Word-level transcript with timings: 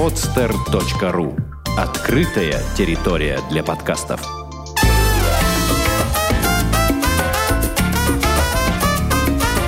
podster.ru 0.00 1.38
Открытая 1.76 2.58
территория 2.74 3.38
для 3.50 3.62
подкастов. 3.62 4.26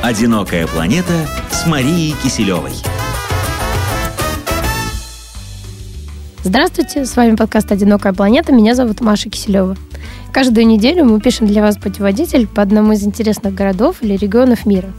«Одинокая 0.03 0.67
планета» 0.67 1.13
с 1.51 1.67
Марией 1.67 2.15
Киселевой. 2.23 2.73
Здравствуйте, 6.43 7.05
с 7.05 7.15
вами 7.15 7.37
подкаст 7.37 7.71
«Одинокая 7.71 8.15
планета», 8.15 8.55
меня 8.55 8.75
зовут 8.75 9.03
Маша 9.03 9.29
Киселева. 9.29 9.77
Каждую 10.33 10.67
неделю 10.67 11.05
мы 11.05 11.21
пишем 11.21 11.47
для 11.47 11.61
вас 11.61 11.77
путеводитель 11.77 12.47
по 12.47 12.63
одному 12.63 12.93
из 12.93 13.03
интересных 13.05 13.53
городов 13.53 13.97
или 14.01 14.17
регионов 14.17 14.65
мира. 14.65 14.95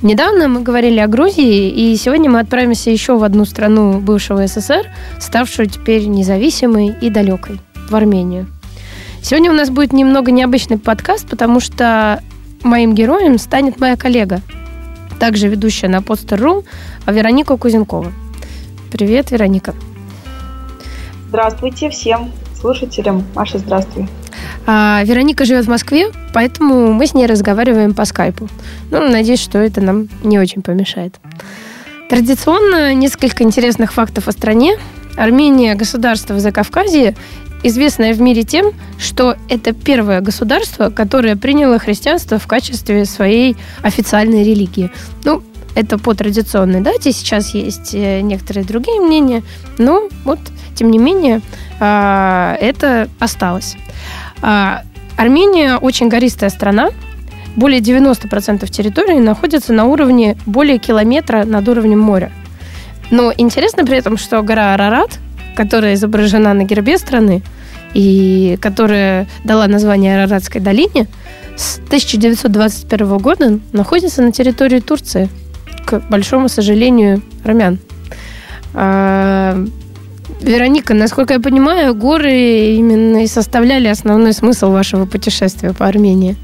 Недавно 0.00 0.46
мы 0.46 0.62
говорили 0.62 1.00
о 1.00 1.08
Грузии, 1.08 1.70
и 1.70 1.96
сегодня 1.96 2.30
мы 2.30 2.38
отправимся 2.38 2.88
еще 2.90 3.18
в 3.18 3.24
одну 3.24 3.44
страну 3.44 3.98
бывшего 3.98 4.46
СССР, 4.46 4.86
ставшую 5.18 5.68
теперь 5.68 6.06
независимой 6.06 6.94
и 7.00 7.10
далекой, 7.10 7.58
в 7.90 7.96
Армению. 7.96 8.46
Сегодня 9.22 9.50
у 9.50 9.54
нас 9.54 9.70
будет 9.70 9.92
немного 9.92 10.30
необычный 10.30 10.78
подкаст, 10.78 11.28
потому 11.28 11.58
что 11.58 12.22
моим 12.62 12.94
героем 12.94 13.38
станет 13.38 13.80
моя 13.80 13.96
коллега, 13.96 14.40
также 15.18 15.48
ведущая 15.48 15.88
на 15.88 15.96
Podster.ru, 15.96 16.64
Вероника 17.08 17.56
Кузенкова. 17.56 18.12
Привет, 18.92 19.32
Вероника. 19.32 19.74
Здравствуйте 21.28 21.90
всем 21.90 22.30
слушателям. 22.58 23.24
Маша, 23.34 23.58
здравствуй. 23.58 24.08
А, 24.66 25.02
Вероника 25.04 25.44
живет 25.44 25.66
в 25.66 25.68
Москве, 25.68 26.08
поэтому 26.34 26.92
мы 26.92 27.06
с 27.06 27.14
ней 27.14 27.26
разговариваем 27.26 27.94
по 27.94 28.04
скайпу. 28.04 28.48
Ну, 28.90 29.08
надеюсь, 29.08 29.40
что 29.40 29.58
это 29.58 29.80
нам 29.80 30.08
не 30.22 30.38
очень 30.38 30.62
помешает. 30.62 31.18
Традиционно 32.08 32.94
несколько 32.94 33.44
интересных 33.44 33.92
фактов 33.92 34.28
о 34.28 34.32
стране. 34.32 34.78
Армения– 35.16 35.74
государство 35.76 36.34
в 36.34 36.40
Закавказье, 36.40 37.16
известное 37.62 38.14
в 38.14 38.20
мире 38.20 38.44
тем, 38.44 38.72
что 38.98 39.36
это 39.48 39.72
первое 39.72 40.20
государство, 40.20 40.90
которое 40.90 41.36
приняло 41.36 41.78
христианство 41.78 42.38
в 42.38 42.46
качестве 42.46 43.04
своей 43.04 43.56
официальной 43.82 44.44
религии. 44.44 44.90
Ну, 45.24 45.42
это 45.74 45.98
по 45.98 46.14
традиционной 46.14 46.80
дате, 46.80 47.12
сейчас 47.12 47.54
есть 47.54 47.94
э, 47.94 48.20
некоторые 48.20 48.64
другие 48.64 49.00
мнения, 49.00 49.42
но 49.76 50.08
вот, 50.24 50.38
тем 50.74 50.90
не 50.90 50.98
менее, 50.98 51.40
это 51.80 53.08
осталось. 53.18 53.76
А, 54.42 54.82
Армения 55.16 55.76
очень 55.76 56.08
гористая 56.08 56.50
страна, 56.50 56.90
более 57.56 57.80
90% 57.80 58.68
территории 58.70 59.18
находится 59.18 59.72
на 59.72 59.86
уровне 59.86 60.36
более 60.46 60.78
километра 60.78 61.44
над 61.44 61.68
уровнем 61.68 62.00
моря. 62.00 62.30
Но 63.10 63.32
интересно 63.36 63.84
при 63.84 63.96
этом, 63.96 64.16
что 64.16 64.42
гора 64.42 64.74
Арарат, 64.74 65.18
которая 65.56 65.94
изображена 65.94 66.54
на 66.54 66.64
гербе 66.64 66.98
страны 66.98 67.42
и 67.94 68.58
которая 68.60 69.26
дала 69.44 69.66
название 69.66 70.22
Араратской 70.22 70.60
долине, 70.60 71.08
с 71.56 71.78
1921 71.86 73.18
года 73.18 73.58
находится 73.72 74.22
на 74.22 74.30
территории 74.30 74.80
Турции– 74.80 75.28
к 75.88 76.00
большому 76.10 76.48
сожалению, 76.48 77.22
армян. 77.44 77.78
А, 80.28 80.44
Вероника, 80.44 80.94
насколько 80.94 81.34
я 81.34 81.40
понимаю, 81.40 81.94
горы 81.94 82.74
именно 82.74 83.22
и 83.22 83.26
составляли 83.26 83.88
основной 83.88 84.32
смысл 84.32 84.70
вашего 84.70 85.06
путешествия 85.06 85.72
по 85.72 85.86
Армении. 85.86 86.36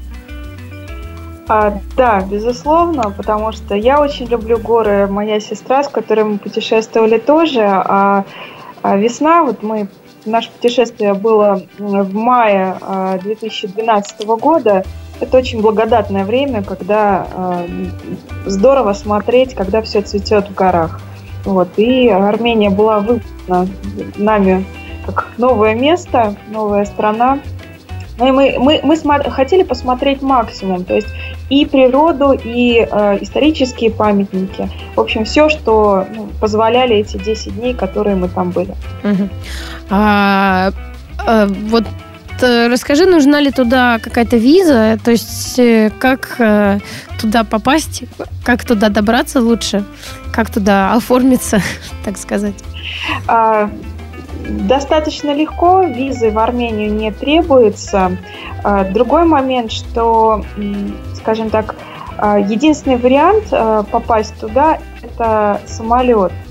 А, 1.47 1.79
да, 1.95 2.21
безусловно, 2.21 3.11
потому 3.11 3.51
что 3.51 3.75
я 3.75 4.01
очень 4.01 4.25
люблю 4.25 4.57
горы. 4.57 5.07
Моя 5.07 5.39
сестра, 5.39 5.83
с 5.83 5.87
которой 5.87 6.25
мы 6.25 6.37
путешествовали 6.37 7.17
тоже. 7.19 7.61
А, 7.61 8.25
а 8.81 8.97
весна, 8.97 9.43
вот 9.43 9.61
мы 9.61 9.87
наше 10.25 10.51
путешествие 10.51 11.13
было 11.13 11.61
в 11.77 12.13
мае 12.13 12.75
2012 13.21 14.15
а, 14.19 14.35
года. 14.35 14.83
Это 15.19 15.37
очень 15.37 15.61
благодатное 15.61 16.25
время, 16.25 16.61
когда 16.61 17.25
э, 17.31 17.67
здорово 18.45 18.91
смотреть, 18.91 19.53
когда 19.53 19.81
все 19.81 20.01
цветет 20.01 20.49
в 20.49 20.53
горах. 20.53 20.99
Вот. 21.45 21.69
И 21.77 22.09
Армения 22.09 22.69
была 22.69 22.99
выбрана 22.99 23.67
нами 24.17 24.65
как 25.05 25.27
новое 25.37 25.75
место, 25.75 26.35
новая 26.51 26.85
страна. 26.85 27.39
Ну 28.17 28.27
и 28.27 28.31
мы, 28.31 28.55
мы, 28.59 28.79
мы 28.83 28.95
смо- 28.95 29.29
хотели 29.29 29.63
посмотреть 29.63 30.21
максимум, 30.21 30.85
то 30.85 30.95
есть 30.95 31.07
и 31.49 31.65
природу, 31.65 32.31
и 32.31 32.87
э, 32.89 33.17
исторические 33.21 33.91
памятники. 33.91 34.69
В 34.95 34.99
общем, 35.01 35.25
все, 35.25 35.49
что 35.49 36.05
ну, 36.15 36.29
позволяли 36.39 36.95
эти 36.95 37.17
10 37.17 37.55
дней, 37.59 37.73
которые 37.73 38.15
мы 38.15 38.29
там 38.29 38.51
были. 38.51 38.73
А, 39.89 40.71
а, 41.19 41.47
вот 41.69 41.83
Э, 41.83 42.04
расскажи, 42.41 43.05
нужна 43.05 43.39
ли 43.39 43.51
туда 43.51 43.99
какая-то 43.99 44.37
виза, 44.37 44.97
то 45.03 45.11
есть 45.11 45.59
э, 45.59 45.91
как 45.99 46.35
э, 46.39 46.79
туда 47.19 47.43
попасть, 47.43 48.03
как 48.43 48.65
туда 48.65 48.89
добраться 48.89 49.41
лучше, 49.41 49.83
как 50.33 50.49
туда 50.49 50.93
оформиться, 50.93 51.61
так 52.05 52.17
сказать? 52.17 52.55
А, 53.27 53.69
достаточно 54.67 55.33
легко, 55.33 55.83
визы 55.83 56.31
в 56.31 56.39
Армению 56.39 56.93
не 56.93 57.11
требуется. 57.11 58.17
А, 58.63 58.83
другой 58.83 59.25
момент, 59.25 59.71
что, 59.71 60.43
скажем 61.15 61.49
так, 61.49 61.75
а, 62.17 62.39
единственный 62.39 62.97
вариант 62.97 63.49
попасть 63.91 64.39
туда– 64.39 64.79
это 65.01 65.61
самолет– 65.65 66.31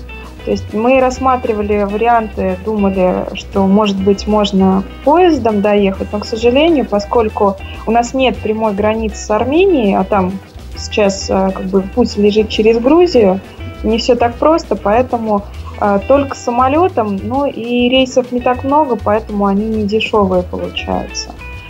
то 0.45 0.51
есть 0.51 0.73
мы 0.73 0.99
рассматривали 0.99 1.83
варианты, 1.83 2.57
думали, 2.63 3.25
что, 3.33 3.65
может 3.65 3.97
быть, 3.97 4.27
можно 4.27 4.83
поездом 5.03 5.61
доехать, 5.61 6.09
но, 6.11 6.19
к 6.19 6.25
сожалению, 6.25 6.85
поскольку 6.85 7.57
у 7.87 7.91
нас 7.91 8.13
нет 8.13 8.37
прямой 8.37 8.73
границы 8.73 9.17
с 9.17 9.31
Арменией, 9.31 9.97
а 9.97 10.03
там 10.03 10.33
сейчас 10.77 11.29
а, 11.31 11.49
как 11.49 11.65
бы 11.65 11.81
путь 11.81 12.15
лежит 12.17 12.49
через 12.49 12.77
Грузию, 12.77 13.39
не 13.83 13.97
все 13.97 14.13
так 14.13 14.35
просто, 14.35 14.75
поэтому 14.75 15.41
а, 15.79 15.97
только 15.97 16.35
самолетом, 16.35 17.19
ну 17.23 17.45
и 17.45 17.89
рейсов 17.89 18.31
не 18.31 18.39
так 18.39 18.63
много, 18.63 18.95
поэтому 18.95 19.47
они 19.47 19.65
не 19.65 19.83
дешевые 19.83 20.43
получаются. 20.43 21.29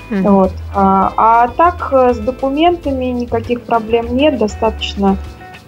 Mm-hmm. 0.09 0.29
Вот. 0.29 0.51
А, 0.75 1.13
а 1.15 1.47
так 1.47 1.89
э, 1.91 2.13
с 2.13 2.19
документами 2.19 3.05
никаких 3.05 3.61
проблем 3.61 4.15
нет, 4.15 4.37
достаточно 4.37 5.17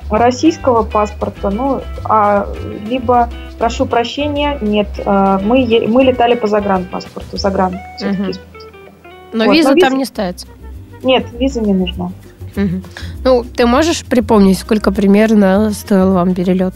российского 0.10 0.84
паспорта, 0.84 1.50
ну, 1.50 1.82
а, 2.06 2.48
либо, 2.88 3.30
прошу 3.58 3.86
прощения, 3.86 4.58
нет, 4.62 4.88
а, 5.06 5.40
мы, 5.40 5.86
мы 5.88 6.04
летали 6.04 6.36
по 6.36 6.48
загранпаспорту, 6.48 7.38
загран. 7.38 7.76
Угу. 8.02 8.32
Но 9.34 9.46
вот, 9.46 9.54
виза 9.54 9.70
но 9.70 9.76
там 9.76 9.90
виза... 9.90 9.98
не 9.98 10.06
ставится? 10.06 10.48
Нет, 11.04 11.26
виза 11.40 11.62
не 11.62 11.74
нужна. 11.74 12.12
Угу. 12.56 12.82
Ну, 13.24 13.44
ты 13.44 13.66
можешь 13.66 14.04
припомнить, 14.06 14.58
сколько 14.58 14.92
примерно 14.92 15.72
стоил 15.72 16.14
вам 16.14 16.34
перелет? 16.34 16.74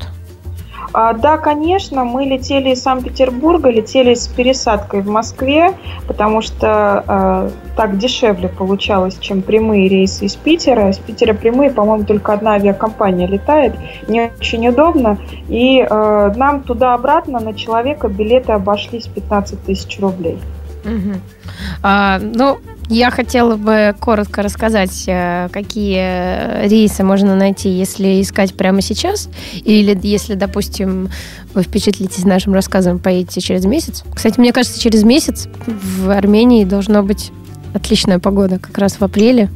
А, 0.93 1.13
да, 1.13 1.37
конечно, 1.37 2.03
мы 2.03 2.25
летели 2.25 2.71
из 2.71 2.81
Санкт-Петербурга, 2.81 3.69
летели 3.69 4.13
с 4.13 4.27
пересадкой 4.27 5.01
в 5.01 5.07
Москве, 5.07 5.73
потому 6.07 6.41
что 6.41 7.03
э, 7.07 7.49
так 7.77 7.97
дешевле 7.97 8.49
получалось, 8.49 9.17
чем 9.19 9.41
прямые 9.41 9.87
рейсы 9.87 10.25
из 10.25 10.35
Питера. 10.35 10.89
Из 10.89 10.97
Питера 10.97 11.33
прямые, 11.33 11.69
по-моему, 11.71 12.05
только 12.05 12.33
одна 12.33 12.53
авиакомпания 12.53 13.27
летает, 13.27 13.73
не 14.07 14.31
очень 14.39 14.67
удобно. 14.67 15.17
И 15.47 15.79
э, 15.79 16.33
нам 16.35 16.61
туда-обратно 16.63 17.39
на 17.39 17.53
человека 17.53 18.09
билеты 18.09 18.51
обошлись 18.51 19.07
15 19.07 19.63
тысяч 19.63 19.99
рублей. 19.99 20.39
Угу. 20.83 21.19
А, 21.83 22.19
ну, 22.19 22.57
я 22.91 23.09
хотела 23.09 23.55
бы 23.55 23.95
коротко 23.99 24.41
рассказать, 24.41 25.05
э, 25.07 25.47
какие 25.51 26.67
рейсы 26.67 27.03
можно 27.03 27.35
найти, 27.35 27.69
если 27.69 28.21
искать 28.21 28.53
прямо 28.53 28.81
сейчас, 28.81 29.29
или 29.53 29.97
если, 30.03 30.35
допустим, 30.35 31.09
вы 31.53 31.63
впечатлитесь 31.63 32.25
нашим 32.25 32.53
рассказом, 32.53 32.99
поедете 32.99 33.39
через 33.39 33.65
месяц. 33.65 34.03
Кстати, 34.13 34.39
мне 34.39 34.51
кажется, 34.51 34.79
через 34.79 35.03
месяц 35.03 35.47
в 35.65 36.09
Армении 36.09 36.65
должно 36.65 37.01
быть 37.01 37.31
отличная 37.73 38.19
погода, 38.19 38.59
как 38.59 38.77
раз 38.77 38.99
в 38.99 39.01
апреле. 39.03 39.49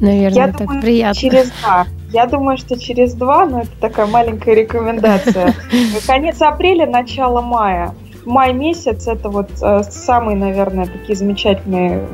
Наверное, 0.00 0.46
Я 0.46 0.52
так 0.52 0.66
думаю, 0.66 0.82
приятно. 0.82 1.20
Через 1.20 1.50
два. 1.62 1.86
Я 2.12 2.26
думаю, 2.26 2.58
что 2.58 2.78
через 2.78 3.14
два, 3.14 3.46
но 3.46 3.62
это 3.62 3.70
такая 3.80 4.06
маленькая 4.06 4.54
рекомендация. 4.54 5.54
Конец 6.06 6.42
апреля, 6.42 6.86
начало 6.86 7.40
мая. 7.40 7.94
Май 8.26 8.52
месяц 8.52 9.06
это 9.06 9.30
вот 9.30 9.50
э, 9.62 9.82
самые, 9.88 10.36
наверное, 10.36 10.86
такие 10.86 11.16
замечательные 11.16 12.06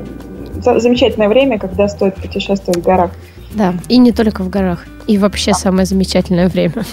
замечательное 0.63 1.29
время, 1.29 1.59
когда 1.59 1.87
стоит 1.87 2.15
путешествовать 2.15 2.79
в 2.79 2.83
горах. 2.83 3.11
Да, 3.53 3.73
и 3.87 3.97
не 3.97 4.11
только 4.11 4.43
в 4.43 4.49
горах. 4.49 4.85
И 5.07 5.17
вообще 5.17 5.51
да. 5.51 5.57
самое 5.57 5.85
замечательное 5.85 6.49
время. 6.49 6.85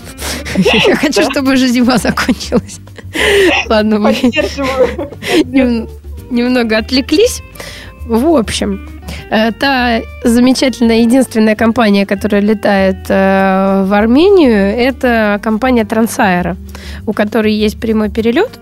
Я 0.57 0.97
хочу, 0.97 1.23
чтобы 1.31 1.55
уже 1.55 1.69
зима 1.69 1.97
закончилась. 1.99 2.81
Ладно, 3.69 3.99
мы 3.99 4.13
немного 6.31 6.79
отвлеклись. 6.79 7.43
В 8.07 8.37
общем, 8.37 8.81
Э, 9.31 9.53
та 9.53 10.01
замечательная 10.25 11.01
единственная 11.01 11.55
компания, 11.55 12.05
которая 12.05 12.43
летает 12.43 12.99
э, 13.09 13.85
в 13.87 13.93
Армению, 13.93 14.77
это 14.77 15.41
компания 15.43 15.85
Трансаэро, 15.85 16.57
у 17.07 17.13
которой 17.13 17.53
есть 17.53 17.79
прямой 17.79 18.11
перелет. 18.11 18.59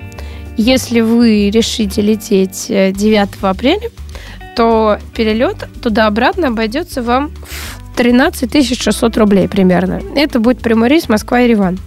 Если 0.56 1.00
вы 1.00 1.50
решите 1.50 2.02
лететь 2.02 2.66
9 2.68 3.28
апреля, 3.42 3.90
то 4.58 4.98
перелет 5.14 5.68
туда-обратно 5.80 6.48
обойдется 6.48 7.00
вам 7.00 7.30
в 7.92 7.96
13 7.96 8.76
600 8.76 9.16
рублей 9.16 9.46
примерно. 9.46 10.00
Это 10.16 10.40
будет 10.40 10.58
прямой 10.58 10.88
рейс 10.88 11.08
Москва-Ереван. 11.08 11.78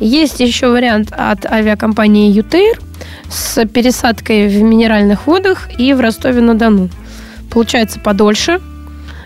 Есть 0.00 0.40
еще 0.40 0.68
вариант 0.68 1.12
от 1.14 1.44
авиакомпании 1.44 2.32
«Ютейр» 2.32 2.80
с 3.30 3.62
пересадкой 3.66 4.48
в 4.48 4.62
минеральных 4.62 5.26
водах 5.26 5.68
и 5.78 5.92
в 5.92 6.00
Ростове-на-Дону. 6.00 6.88
Получается 7.50 8.00
подольше. 8.00 8.62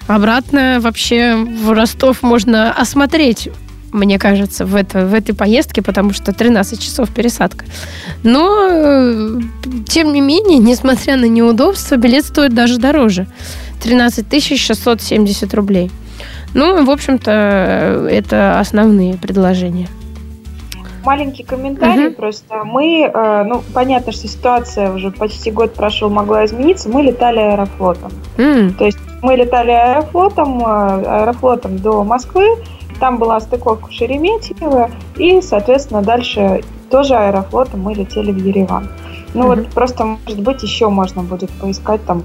Обратно 0.09 0.79
вообще 0.81 1.37
в 1.37 1.71
Ростов 1.71 2.25
можно 2.25 2.73
осмотреть 2.73 3.49
мне 3.93 4.19
кажется, 4.19 4.65
в, 4.65 4.75
это, 4.75 5.07
в 5.07 5.15
этой 5.15 5.35
поездке, 5.35 5.83
потому 5.83 6.13
что 6.13 6.33
13 6.33 6.81
часов 6.81 7.11
пересадка. 7.11 7.65
Но, 8.23 8.69
э, 8.71 9.41
тем 9.89 10.13
не 10.13 10.21
менее, 10.21 10.59
несмотря 10.59 11.17
на 11.17 11.27
неудобства, 11.27 11.97
билет 11.97 12.25
стоит 12.25 12.55
даже 12.55 12.79
дороже. 12.79 13.27
13 13.83 14.59
670 14.59 15.55
рублей. 15.55 15.91
Ну, 16.55 16.85
в 16.85 16.91
общем-то, 16.91 18.09
это 18.11 18.59
основные 18.59 19.15
предложения. 19.15 19.89
Маленький 21.05 21.43
комментарий 21.43 22.09
угу. 22.09 22.17
просто. 22.17 22.63
Мы, 22.65 23.11
э, 23.13 23.45
ну, 23.45 23.63
понятно, 23.75 24.13
что 24.13 24.29
ситуация 24.29 24.93
уже 24.93 25.11
почти 25.11 25.51
год 25.51 25.75
прошел, 25.75 26.09
могла 26.11 26.45
измениться. 26.45 26.89
Мы 26.89 27.03
летали 27.03 27.41
аэрофлотом. 27.41 28.13
Mm. 28.37 28.75
То 28.75 28.85
есть 28.85 28.99
мы 29.21 29.35
летали 29.35 29.73
аэрофлотом, 29.73 30.61
э, 30.61 30.65
аэрофлотом 30.65 31.79
до 31.79 32.05
Москвы. 32.05 32.47
Там 33.03 33.19
была 33.19 33.41
стыковка 33.41 33.89
в 33.89 33.93
Шереметьево. 33.93 34.89
И, 35.17 35.41
соответственно, 35.41 36.03
дальше 36.03 36.61
тоже 36.89 37.17
аэрофлотом 37.17 37.81
мы 37.81 37.95
летели 37.95 38.31
в 38.31 38.37
Ереван. 38.37 38.89
Ну 39.35 39.43
mm 39.43 39.47
вот 39.57 39.67
просто, 39.71 40.05
может 40.05 40.41
быть, 40.41 40.63
еще 40.63 40.89
можно 40.89 41.25
будет 41.25 41.51
поискать 41.51 42.07
там. 42.07 42.23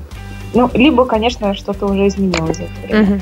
Ну, 0.54 0.70
либо, 0.76 1.06
конечно, 1.06 1.56
что-то 1.56 1.88
уже 1.88 2.08
изменилось 2.08 2.58
за 2.58 2.64
это 2.66 2.88
время. 2.88 3.08
mm 3.16 3.22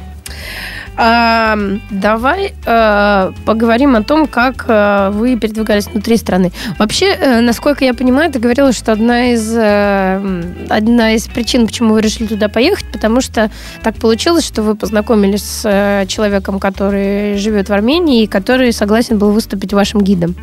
а, 0.98 1.58
давай 1.90 2.54
а, 2.66 3.34
поговорим 3.46 3.96
о 3.96 4.04
том, 4.04 4.28
как 4.28 4.66
а, 4.68 5.12
вы 5.12 5.38
передвигались 5.38 5.88
внутри 5.88 6.18
страны. 6.18 6.52
Вообще, 6.80 7.14
а, 7.14 7.42
насколько 7.42 7.84
я 7.84 7.94
понимаю, 7.94 8.32
ты 8.32 8.40
говорила, 8.40 8.72
что 8.72 8.94
одна 8.94 9.34
из, 9.34 9.54
а, 9.58 10.24
одна 10.70 11.14
из 11.14 11.28
причин, 11.28 11.68
почему 11.68 11.94
вы 11.94 12.02
решили 12.02 12.28
туда 12.28 12.48
поехать, 12.48 12.86
потому 12.92 13.22
что 13.22 13.52
так 13.84 13.96
получилось, 13.96 14.46
что 14.46 14.64
вы 14.64 14.76
познакомились 14.76 15.44
с 15.44 15.62
а, 15.66 16.06
человеком, 16.06 16.60
который 16.60 17.38
живет 17.38 17.70
в 17.70 17.74
Армении 17.74 18.24
и 18.24 18.28
который 18.28 18.72
согласен 18.72 19.18
был 19.18 19.32
выступить 19.32 19.74
вашим 19.74 20.02
гидом. 20.02 20.36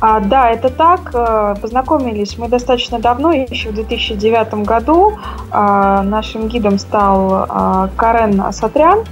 А, 0.00 0.20
да, 0.20 0.50
это 0.50 0.68
так. 0.68 1.60
Познакомились 1.60 2.36
мы 2.38 2.48
достаточно 2.48 2.98
давно, 2.98 3.32
еще 3.32 3.70
в 3.70 3.74
2009 3.74 4.66
году. 4.66 5.14
А, 5.50 6.02
нашим 6.02 6.48
гидом 6.48 6.78
стал 6.78 7.46
а, 7.48 7.90
Карен 7.96 8.40
Асатрян. 8.40 9.04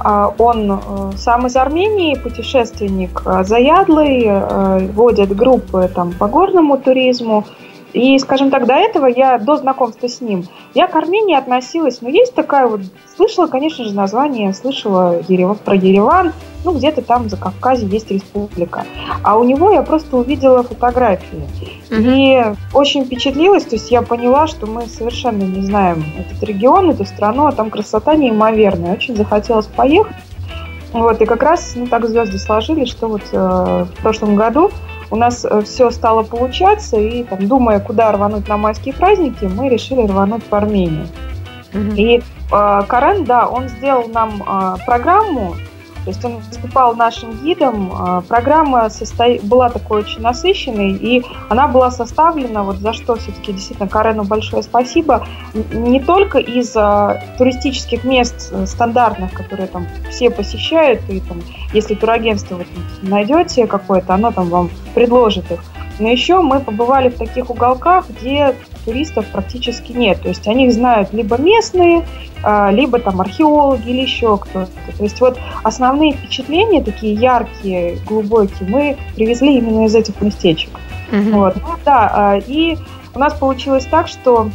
А, 0.00 0.32
он 0.38 0.72
э, 0.72 0.78
сам 1.16 1.46
из 1.46 1.56
Армении, 1.56 2.14
путешественник 2.14 3.22
э, 3.24 3.42
заядлый, 3.44 4.22
э, 4.26 4.88
водит 4.92 5.34
группы 5.34 5.90
там, 5.92 6.12
по 6.12 6.28
горному 6.28 6.78
туризму. 6.78 7.44
И, 7.98 8.16
скажем 8.20 8.50
так, 8.50 8.66
до 8.66 8.74
этого 8.74 9.06
я, 9.06 9.38
до 9.38 9.56
знакомства 9.56 10.08
с 10.08 10.20
ним, 10.20 10.44
я 10.72 10.86
к 10.86 10.94
Армении 10.94 11.34
относилась, 11.34 12.00
ну, 12.00 12.08
есть 12.08 12.32
такая 12.32 12.68
вот, 12.68 12.82
слышала, 13.16 13.48
конечно 13.48 13.84
же, 13.84 13.92
название, 13.92 14.54
слышала 14.54 15.20
Ерев, 15.26 15.58
про 15.58 15.74
Ереван, 15.74 16.32
ну, 16.64 16.72
где-то 16.76 17.02
там 17.02 17.28
за 17.28 17.36
Кавказе 17.36 17.86
есть 17.86 18.08
республика. 18.12 18.84
А 19.24 19.36
у 19.36 19.42
него 19.42 19.72
я 19.72 19.82
просто 19.82 20.16
увидела 20.16 20.62
фотографии. 20.62 21.42
Угу. 21.90 22.00
И 22.00 22.44
очень 22.72 23.04
впечатлилась, 23.04 23.64
то 23.64 23.74
есть 23.74 23.90
я 23.90 24.02
поняла, 24.02 24.46
что 24.46 24.66
мы 24.66 24.86
совершенно 24.86 25.42
не 25.42 25.62
знаем 25.62 26.04
этот 26.16 26.40
регион, 26.44 26.90
эту 26.90 27.04
страну, 27.04 27.46
а 27.46 27.52
там 27.52 27.68
красота 27.68 28.14
неимоверная. 28.14 28.92
Очень 28.92 29.16
захотелось 29.16 29.66
поехать. 29.66 30.14
Вот, 30.92 31.20
и 31.20 31.26
как 31.26 31.42
раз 31.42 31.72
ну, 31.74 31.88
так 31.88 32.06
звезды 32.06 32.38
сложились, 32.38 32.88
что 32.88 33.08
вот 33.08 33.22
э, 33.32 33.36
в 33.36 34.02
прошлом 34.02 34.36
году 34.36 34.70
у 35.10 35.16
нас 35.16 35.44
э, 35.44 35.62
все 35.62 35.90
стало 35.90 36.22
получаться, 36.22 36.96
и 36.96 37.24
там, 37.24 37.46
думая, 37.48 37.80
куда 37.80 38.12
рвануть 38.12 38.48
на 38.48 38.56
майские 38.56 38.94
праздники, 38.94 39.44
мы 39.44 39.68
решили 39.68 40.06
рвануть 40.06 40.42
в 40.48 40.54
Армению. 40.54 41.06
Mm-hmm. 41.72 41.96
И 41.96 42.18
э, 42.18 42.82
Карен, 42.86 43.24
да, 43.24 43.48
он 43.48 43.68
сделал 43.68 44.08
нам 44.08 44.42
э, 44.42 44.76
программу, 44.84 45.54
то 46.08 46.12
есть 46.12 46.24
он 46.24 46.38
выступал 46.38 46.96
нашим 46.96 47.32
гидом. 47.44 47.92
Э, 47.92 48.22
программа 48.26 48.88
состо... 48.88 49.36
была 49.42 49.68
такой 49.68 50.00
очень 50.00 50.22
насыщенной, 50.22 50.92
и 50.92 51.22
она 51.50 51.68
была 51.68 51.90
составлена, 51.90 52.62
вот 52.62 52.78
за 52.78 52.94
что 52.94 53.16
все-таки 53.16 53.52
действительно 53.52 53.88
Карену 53.88 54.24
большое 54.24 54.62
спасибо, 54.62 55.26
не 55.70 56.00
только 56.00 56.38
из 56.38 56.74
а, 56.74 57.22
туристических 57.36 58.04
мест 58.04 58.48
э, 58.52 58.64
стандартных, 58.64 59.34
которые 59.34 59.66
там 59.66 59.86
все 60.08 60.30
посещают, 60.30 61.02
и 61.10 61.20
там, 61.20 61.42
если 61.74 61.94
турагентство 61.94 62.54
вы 62.54 62.64
найдете 63.02 63.66
какое-то, 63.66 64.14
оно 64.14 64.30
там 64.30 64.48
вам 64.48 64.70
предложит 64.94 65.50
их. 65.52 65.60
Но 65.98 66.08
еще 66.08 66.40
мы 66.40 66.60
побывали 66.60 67.10
в 67.10 67.18
таких 67.18 67.50
уголках, 67.50 68.08
где 68.08 68.54
туристов 68.88 69.26
практически 69.26 69.92
нет. 69.92 70.22
То 70.22 70.28
есть 70.28 70.48
они 70.48 70.70
знают 70.70 71.12
либо 71.12 71.36
местные, 71.36 72.06
а, 72.42 72.70
либо 72.70 72.98
там 72.98 73.20
археологи 73.20 73.90
или 73.90 74.00
еще 74.00 74.38
кто-то. 74.38 74.70
То 74.96 75.02
есть 75.02 75.20
вот 75.20 75.38
основные 75.62 76.14
впечатления, 76.14 76.82
такие 76.82 77.12
яркие, 77.12 77.98
глубокие, 78.06 78.66
мы 78.66 78.96
привезли 79.14 79.58
именно 79.58 79.84
из 79.84 79.94
этих 79.94 80.22
местечек. 80.22 80.70
Mm-hmm. 81.10 81.30
Вот. 81.32 81.56
Ну, 81.56 81.74
да, 81.84 82.10
а, 82.14 82.38
и 82.38 82.78
у 83.14 83.18
нас 83.18 83.34
получилось 83.34 83.84
так, 83.84 84.08
что 84.08 84.48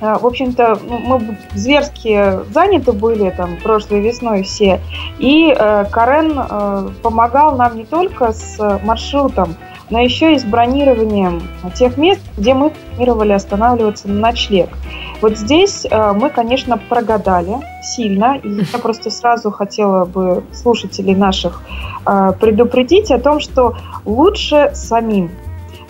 а, 0.00 0.18
в 0.18 0.26
общем-то, 0.26 0.80
ну, 0.84 0.98
мы 0.98 1.38
зверски 1.54 2.40
заняты 2.52 2.90
были 2.90 3.30
там 3.30 3.58
прошлой 3.62 4.00
весной 4.00 4.42
все. 4.42 4.80
И 5.20 5.54
э, 5.56 5.84
Карен 5.92 6.36
э, 6.36 6.88
помогал 7.00 7.56
нам 7.56 7.76
не 7.76 7.84
только 7.84 8.32
с 8.32 8.58
маршрутом, 8.82 9.54
но 9.92 10.00
еще 10.00 10.34
и 10.34 10.38
с 10.38 10.44
бронированием 10.44 11.42
тех 11.74 11.98
мест, 11.98 12.22
где 12.38 12.54
мы 12.54 12.70
планировали 12.70 13.32
останавливаться 13.32 14.08
на 14.08 14.20
ночлег. 14.20 14.70
Вот 15.20 15.36
здесь 15.36 15.86
э, 15.88 16.12
мы, 16.14 16.30
конечно, 16.30 16.78
прогадали 16.78 17.58
сильно, 17.82 18.38
и 18.42 18.64
я 18.72 18.78
просто 18.78 19.10
сразу 19.10 19.50
хотела 19.50 20.06
бы 20.06 20.44
слушателей 20.50 21.14
наших 21.14 21.62
э, 22.06 22.32
предупредить 22.40 23.10
о 23.10 23.18
том, 23.18 23.38
что 23.38 23.76
лучше 24.06 24.70
самим 24.72 25.30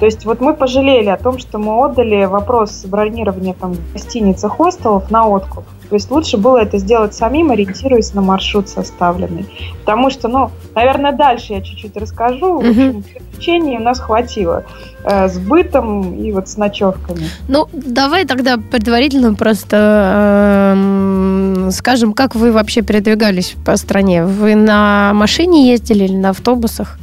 то 0.02 0.06
есть 0.06 0.24
вот 0.24 0.40
мы 0.40 0.52
пожалели 0.52 1.10
о 1.10 1.16
том, 1.16 1.38
что 1.38 1.58
мы 1.58 1.80
отдали 1.84 2.24
вопрос 2.24 2.84
бронирования 2.86 3.54
там 3.54 3.76
гостиниц 3.92 4.42
и 4.42 4.48
хостелов 4.48 5.12
на 5.12 5.28
откуп. 5.28 5.62
То 5.90 5.94
есть 5.94 6.10
лучше 6.10 6.38
было 6.38 6.58
это 6.58 6.78
сделать 6.78 7.14
самим, 7.14 7.52
ориентируясь 7.52 8.12
на 8.12 8.20
маршрут 8.20 8.68
составленный. 8.68 9.46
Потому 9.78 10.10
что, 10.10 10.26
ну, 10.26 10.50
наверное, 10.74 11.12
дальше 11.12 11.52
я 11.52 11.60
чуть-чуть 11.60 11.96
расскажу. 11.96 12.54
В 12.56 12.68
общем, 12.68 13.04
приключений 13.04 13.76
у 13.76 13.80
нас 13.80 14.00
хватило 14.00 14.64
э, 15.04 15.28
с 15.28 15.38
бытом 15.38 16.16
и 16.16 16.32
вот 16.32 16.48
с 16.48 16.56
ночевками. 16.56 17.28
Ну, 17.46 17.68
давай 17.72 18.24
тогда 18.24 18.56
предварительно 18.56 19.34
просто 19.34 20.74
э, 20.74 21.70
скажем, 21.70 22.12
как 22.12 22.34
вы 22.34 22.50
вообще 22.50 22.82
передвигались 22.82 23.54
по 23.64 23.76
стране? 23.76 24.24
Вы 24.24 24.56
на 24.56 25.12
машине 25.14 25.70
ездили 25.70 26.06
или 26.06 26.16
на 26.16 26.30
автобусах? 26.30 26.98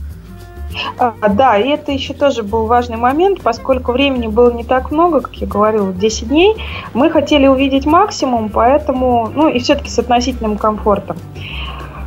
А, 0.98 1.14
да, 1.30 1.58
и 1.58 1.70
это 1.70 1.92
еще 1.92 2.14
тоже 2.14 2.44
был 2.44 2.66
важный 2.66 2.98
момент, 2.98 3.42
поскольку 3.42 3.92
времени 3.92 4.28
было 4.28 4.52
не 4.52 4.64
так 4.64 4.92
много, 4.92 5.22
как 5.22 5.36
я 5.36 5.48
говорила, 5.48 5.92
10 5.92 6.28
дней. 6.28 6.56
Мы 6.94 7.10
хотели 7.10 7.48
увидеть 7.48 7.86
максимум, 7.86 8.50
поэтому, 8.50 9.30
ну 9.34 9.48
и 9.50 9.60
все-таки 9.60 9.90
с 9.90 10.00
относительным 10.00 10.58
комфортом. 10.58 11.18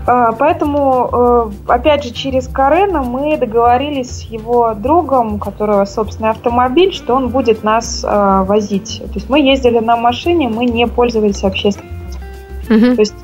А, 0.04 0.32
поэтому, 0.32 1.08
э, 1.12 1.50
опять 1.68 2.04
же, 2.04 2.10
через 2.10 2.48
Карена 2.48 3.02
мы 3.02 3.36
договорились 3.36 4.10
с 4.10 4.22
его 4.22 4.74
другом, 4.74 5.34
у 5.34 5.38
которого 5.38 5.84
собственный 5.84 6.30
автомобиль, 6.30 6.92
что 6.92 7.14
он 7.14 7.28
будет 7.28 7.62
нас 7.62 8.04
э, 8.04 8.44
возить. 8.44 9.00
То 9.04 9.14
есть 9.14 9.28
мы 9.28 9.40
ездили 9.40 9.78
на 9.78 9.96
машине, 9.96 10.48
мы 10.48 10.64
не 10.64 10.86
пользовались 10.88 11.44
общественным. 11.44 11.92
Угу. 12.68 12.96
То 12.96 13.00
есть 13.00 13.14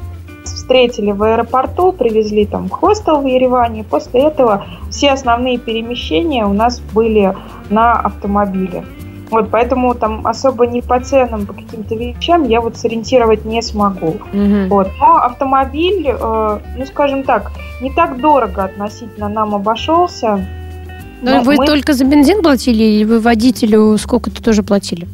встретили 0.52 1.12
в 1.12 1.22
аэропорту, 1.22 1.92
привезли 1.92 2.46
там 2.46 2.68
хостел 2.68 3.20
в 3.20 3.26
Ереване. 3.26 3.84
После 3.84 4.22
этого 4.22 4.66
все 4.90 5.10
основные 5.10 5.58
перемещения 5.58 6.44
у 6.46 6.52
нас 6.52 6.80
были 6.80 7.34
на 7.70 7.92
автомобиле. 7.92 8.84
Вот, 9.30 9.50
поэтому 9.50 9.94
там 9.94 10.26
особо 10.26 10.66
не 10.66 10.80
по 10.80 11.00
ценам, 11.00 11.44
по 11.46 11.52
каким-то 11.52 11.94
вещам 11.94 12.44
я 12.44 12.60
вот 12.60 12.76
сориентировать 12.76 13.44
не 13.44 13.60
смогу. 13.60 14.16
Mm-hmm. 14.32 14.68
Вот. 14.68 14.88
Но 14.98 15.16
автомобиль, 15.16 16.08
э, 16.08 16.58
ну, 16.78 16.86
скажем 16.86 17.24
так, 17.24 17.52
не 17.82 17.92
так 17.92 18.20
дорого 18.20 18.64
относительно 18.64 19.28
нам 19.28 19.54
обошелся. 19.54 20.46
Но, 21.20 21.36
Но 21.36 21.42
вы 21.42 21.56
мы... 21.56 21.66
только 21.66 21.92
за 21.92 22.04
бензин 22.04 22.42
платили 22.42 22.82
или 22.82 23.04
вы 23.04 23.20
водителю 23.20 23.98
сколько-то 23.98 24.42
тоже 24.42 24.62
платили? 24.62 25.06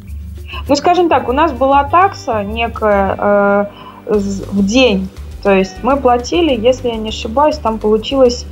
Ну, 0.69 0.75
скажем 0.75 1.09
так, 1.09 1.27
у 1.27 1.33
нас 1.33 1.51
была 1.51 1.83
такса 1.83 2.43
некая 2.43 3.15
э, 3.17 3.65
в 4.05 4.65
день. 4.65 5.09
То 5.45 5.53
есть 5.53 5.75
мы 5.83 5.95
платили, 5.95 6.59
если 6.59 6.87
я 6.87 6.95
не 6.95 7.09
ошибаюсь, 7.09 7.57
там 7.59 7.77
получилось 7.77 8.47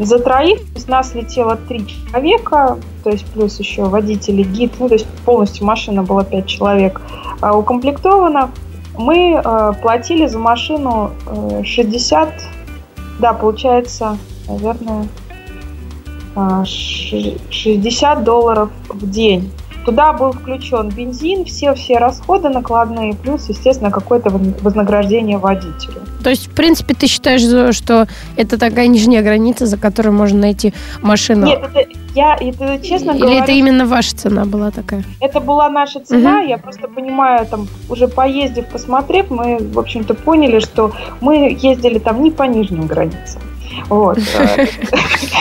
за 0.00 0.18
троих, 0.18 0.62
есть 0.74 0.88
нас 0.88 1.14
летело 1.14 1.54
три 1.54 1.86
человека, 1.86 2.76
то 3.04 3.10
есть 3.10 3.24
плюс 3.26 3.60
еще 3.60 3.84
водитель 3.84 4.40
и 4.40 4.42
гид, 4.42 4.72
ну, 4.80 4.88
то 4.88 4.94
есть 4.94 5.06
полностью 5.24 5.64
машина 5.64 6.02
была 6.02 6.24
пять 6.24 6.46
человек 6.46 7.00
а, 7.40 7.56
укомплектована. 7.56 8.50
Мы 8.98 9.40
э, 9.44 9.72
платили 9.80 10.26
за 10.26 10.40
машину 10.40 11.12
э, 11.26 11.62
60, 11.62 12.28
да, 13.20 13.32
получается, 13.32 14.18
наверное, 14.48 15.06
э, 16.34 16.64
60 16.64 18.24
долларов 18.24 18.70
в 18.88 19.08
день. 19.08 19.52
Туда 19.84 20.12
был 20.12 20.32
включен 20.32 20.88
бензин, 20.88 21.44
все-все 21.44 21.98
расходы 21.98 22.48
накладные, 22.48 23.14
плюс, 23.14 23.48
естественно, 23.48 23.90
какое-то 23.90 24.30
вознаграждение 24.62 25.38
водителю. 25.38 26.00
То 26.22 26.30
есть, 26.30 26.46
в 26.46 26.54
принципе, 26.54 26.94
ты 26.94 27.06
считаешь, 27.06 27.42
что 27.76 28.06
это 28.36 28.58
такая 28.58 28.86
нижняя 28.86 29.22
граница, 29.22 29.66
за 29.66 29.76
которой 29.76 30.08
можно 30.08 30.38
найти 30.38 30.72
машину? 31.02 31.46
Нет, 31.46 31.60
это, 31.62 31.90
я, 32.14 32.34
это 32.34 32.78
честно 32.82 33.10
Или 33.10 33.20
говоря... 33.20 33.42
это 33.42 33.52
именно 33.52 33.86
ваша 33.86 34.16
цена 34.16 34.46
была 34.46 34.70
такая? 34.70 35.04
Это 35.20 35.40
была 35.40 35.68
наша 35.68 36.00
цена, 36.00 36.40
угу. 36.40 36.48
я 36.48 36.56
просто 36.56 36.88
понимаю, 36.88 37.46
там, 37.46 37.68
уже 37.90 38.08
поездив, 38.08 38.66
посмотрев, 38.66 39.30
мы, 39.30 39.58
в 39.58 39.78
общем-то, 39.78 40.14
поняли, 40.14 40.60
что 40.60 40.92
мы 41.20 41.56
ездили 41.60 41.98
там 41.98 42.22
не 42.22 42.30
по 42.30 42.44
нижним 42.44 42.86
границам. 42.86 43.42
Вот. 43.88 44.18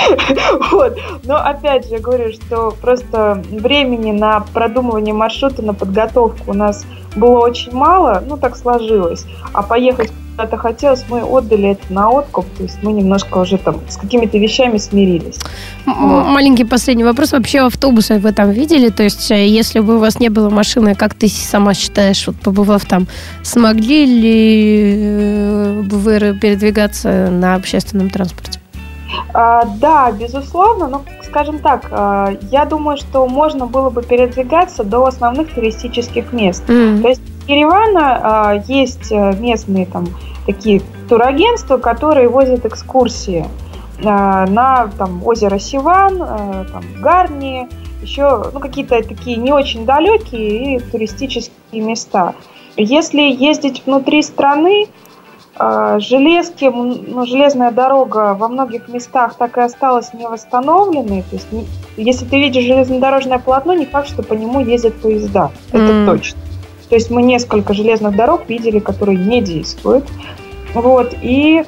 вот. 0.72 0.98
Но 1.24 1.36
опять 1.38 1.90
же, 1.90 1.98
говорю, 1.98 2.32
что 2.34 2.72
просто 2.82 3.44
времени 3.52 4.12
на 4.12 4.42
продумывание 4.54 5.14
маршрута, 5.14 5.62
на 5.62 5.74
подготовку 5.74 6.52
у 6.52 6.54
нас 6.54 6.86
было 7.16 7.40
очень 7.40 7.74
мало, 7.74 8.24
ну 8.28 8.38
так 8.38 8.56
сложилось. 8.56 9.26
А 9.54 9.64
поехать 9.64 10.12
куда-то 10.34 10.58
хотелось, 10.58 11.06
мы 11.10 11.22
отдали 11.24 11.70
это 11.70 11.94
на 11.94 12.10
откуп, 12.10 12.46
то 12.58 12.64
есть 12.64 12.78
мы 12.82 12.92
немножко 12.94 13.38
уже 13.38 13.58
там 13.58 13.80
с 13.88 13.98
какими-то 13.98 14.38
вещами 14.38 14.78
смирились. 14.78 15.38
Вот. 15.86 16.26
Маленький 16.28 16.66
последний 16.66 17.04
вопрос. 17.04 17.34
Вообще 17.34 17.60
автобусы 17.60 18.20
вы 18.20 18.32
там 18.32 18.52
видели? 18.52 18.90
То 18.90 19.04
есть 19.04 19.32
э, 19.32 19.48
если 19.48 19.80
бы 19.80 19.98
у 19.98 20.00
вас 20.00 20.20
не 20.20 20.30
было 20.30 20.50
машины, 20.50 20.96
как 20.96 21.14
ты 21.14 21.28
сама 21.28 21.74
считаешь, 21.74 22.28
вот 22.28 22.36
побывав 22.38 22.86
там, 22.86 23.08
смогли 23.44 24.06
ли 24.06 24.94
э, 24.96 25.82
вы 25.90 26.38
передвигаться 26.40 27.30
на 27.30 27.56
общественном 27.56 28.10
транспорте? 28.10 28.60
А, 29.34 29.66
да, 29.80 30.12
безусловно, 30.12 30.88
но, 30.88 31.04
скажем 31.24 31.60
так, 31.60 31.88
а, 31.92 32.34
я 32.52 32.66
думаю, 32.66 32.98
что 32.98 33.28
можно 33.28 33.68
было 33.68 33.90
бы 33.90 34.02
передвигаться 34.02 34.84
до 34.84 35.06
основных 35.06 35.54
туристических 35.54 36.34
мест. 36.34 36.64
Mm-hmm. 36.68 37.02
То 37.02 37.08
есть 37.08 37.22
Еревана 37.48 38.20
а, 38.24 38.64
есть 38.68 39.12
э, 39.12 39.36
местные 39.38 39.86
там 39.86 40.06
такие 40.46 40.82
турагентства, 41.10 41.78
которые 41.78 42.30
возят 42.30 42.66
экскурсии 42.66 43.46
а, 44.04 44.46
на 44.48 44.90
там 44.98 45.26
озеро 45.26 45.60
Сиван, 45.60 46.22
а, 46.22 46.66
там 46.72 46.84
Гарни, 47.02 47.68
еще 48.02 48.46
ну, 48.54 48.60
какие-то 48.60 49.02
такие 49.04 49.38
не 49.38 49.52
очень 49.52 49.86
далекие 49.86 50.78
и 50.78 50.80
туристические 50.80 51.82
места. 51.82 52.34
Если 52.76 53.22
ездить 53.22 53.84
внутри 53.86 54.22
страны, 54.24 54.88
железки, 55.56 56.66
ну, 56.66 57.28
железная 57.28 57.70
дорога 57.70 58.34
во 58.34 58.48
многих 58.48 58.88
местах 58.88 59.36
так 59.36 59.56
и 59.60 59.62
осталась 59.62 60.12
не 60.12 60.28
восстановленной. 60.28 61.22
То 61.22 61.36
есть, 61.36 61.48
если 61.96 62.26
ты 62.26 62.40
видишь 62.40 62.64
железнодорожное 62.64 63.38
полотно, 63.38 63.76
не 63.76 63.86
факт, 63.86 64.08
что 64.08 64.24
по 64.24 64.34
нему 64.34 64.62
ездят 64.62 65.00
поезда. 65.00 65.52
Это 65.72 65.84
mm. 65.84 66.06
точно. 66.08 66.40
То 66.94 66.98
есть 66.98 67.10
мы 67.10 67.24
несколько 67.24 67.74
железных 67.74 68.16
дорог 68.16 68.48
видели, 68.48 68.78
которые 68.78 69.18
не 69.18 69.42
действуют. 69.42 70.08
Вот, 70.76 71.16
и, 71.24 71.64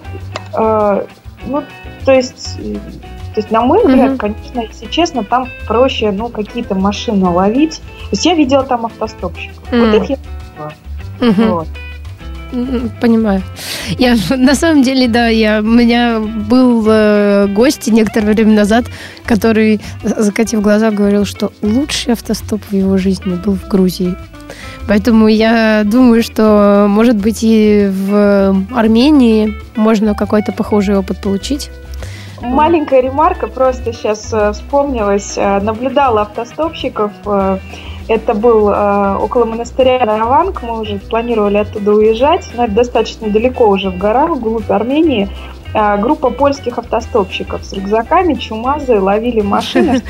э, 0.53 1.05
ну, 1.47 1.63
то 2.05 2.11
есть, 2.13 2.57
то 2.57 3.37
есть, 3.37 3.49
на 3.49 3.61
мой 3.61 3.79
взгляд, 3.79 4.11
mm-hmm. 4.11 4.17
конечно, 4.17 4.59
если 4.59 4.85
честно, 4.85 5.23
там 5.23 5.47
проще, 5.67 6.11
ну, 6.11 6.29
какие-то 6.29 6.75
машины 6.75 7.27
ловить. 7.27 7.77
То 7.79 8.09
есть 8.11 8.23
я 8.23 8.35
видела 8.35 8.65
там 8.65 8.85
автостопщиков. 8.85 9.63
Mm-hmm. 9.71 9.91
Вот 9.91 10.03
их 10.03 10.09
я 10.11 10.17
mm-hmm. 11.21 11.49
вот. 11.49 11.67
Понимаю. 13.01 13.41
Я 13.97 14.15
на 14.29 14.55
самом 14.55 14.83
деле, 14.83 15.07
да, 15.07 15.27
я, 15.27 15.59
у 15.59 15.63
меня 15.63 16.19
был 16.19 16.85
э, 16.87 17.47
гость 17.47 17.87
некоторое 17.87 18.33
время 18.33 18.53
назад, 18.53 18.85
который, 19.25 19.81
закатив 20.03 20.61
глаза, 20.61 20.91
говорил, 20.91 21.25
что 21.25 21.51
лучший 21.61 22.13
автостоп 22.13 22.61
в 22.69 22.73
его 22.73 22.97
жизни 22.97 23.35
был 23.35 23.55
в 23.55 23.67
Грузии. 23.67 24.15
Поэтому 24.87 25.27
я 25.27 25.83
думаю, 25.83 26.23
что, 26.23 26.85
может 26.87 27.15
быть, 27.15 27.39
и 27.41 27.89
в 27.91 28.55
Армении 28.75 29.53
можно 29.75 30.13
какой-то 30.13 30.51
похожий 30.51 30.95
опыт 30.95 31.21
получить. 31.21 31.71
Маленькая 32.41 33.01
ремарка, 33.01 33.47
просто 33.47 33.91
сейчас 33.91 34.31
э, 34.31 34.51
вспомнилась. 34.53 35.33
Э, 35.37 35.59
наблюдала 35.59 36.21
автостопщиков. 36.21 37.11
Э, 38.07 38.13
это 38.13 38.33
был 38.33 38.67
около 38.67 39.45
монастыря 39.45 40.05
Нараванг. 40.05 40.61
Мы 40.63 40.79
уже 40.81 40.99
планировали 40.99 41.57
оттуда 41.57 41.93
уезжать, 41.93 42.49
но 42.55 42.65
это 42.65 42.73
достаточно 42.73 43.29
далеко 43.29 43.67
уже 43.67 43.89
в 43.89 43.97
горах, 43.97 44.31
вглубь 44.31 44.69
Армении. 44.69 45.29
Группа 45.99 46.29
польских 46.29 46.77
автостопщиков 46.77 47.65
с 47.65 47.73
рюкзаками, 47.73 48.35
чумазы, 48.35 48.97
ловили 49.01 49.41
машины, 49.41 50.01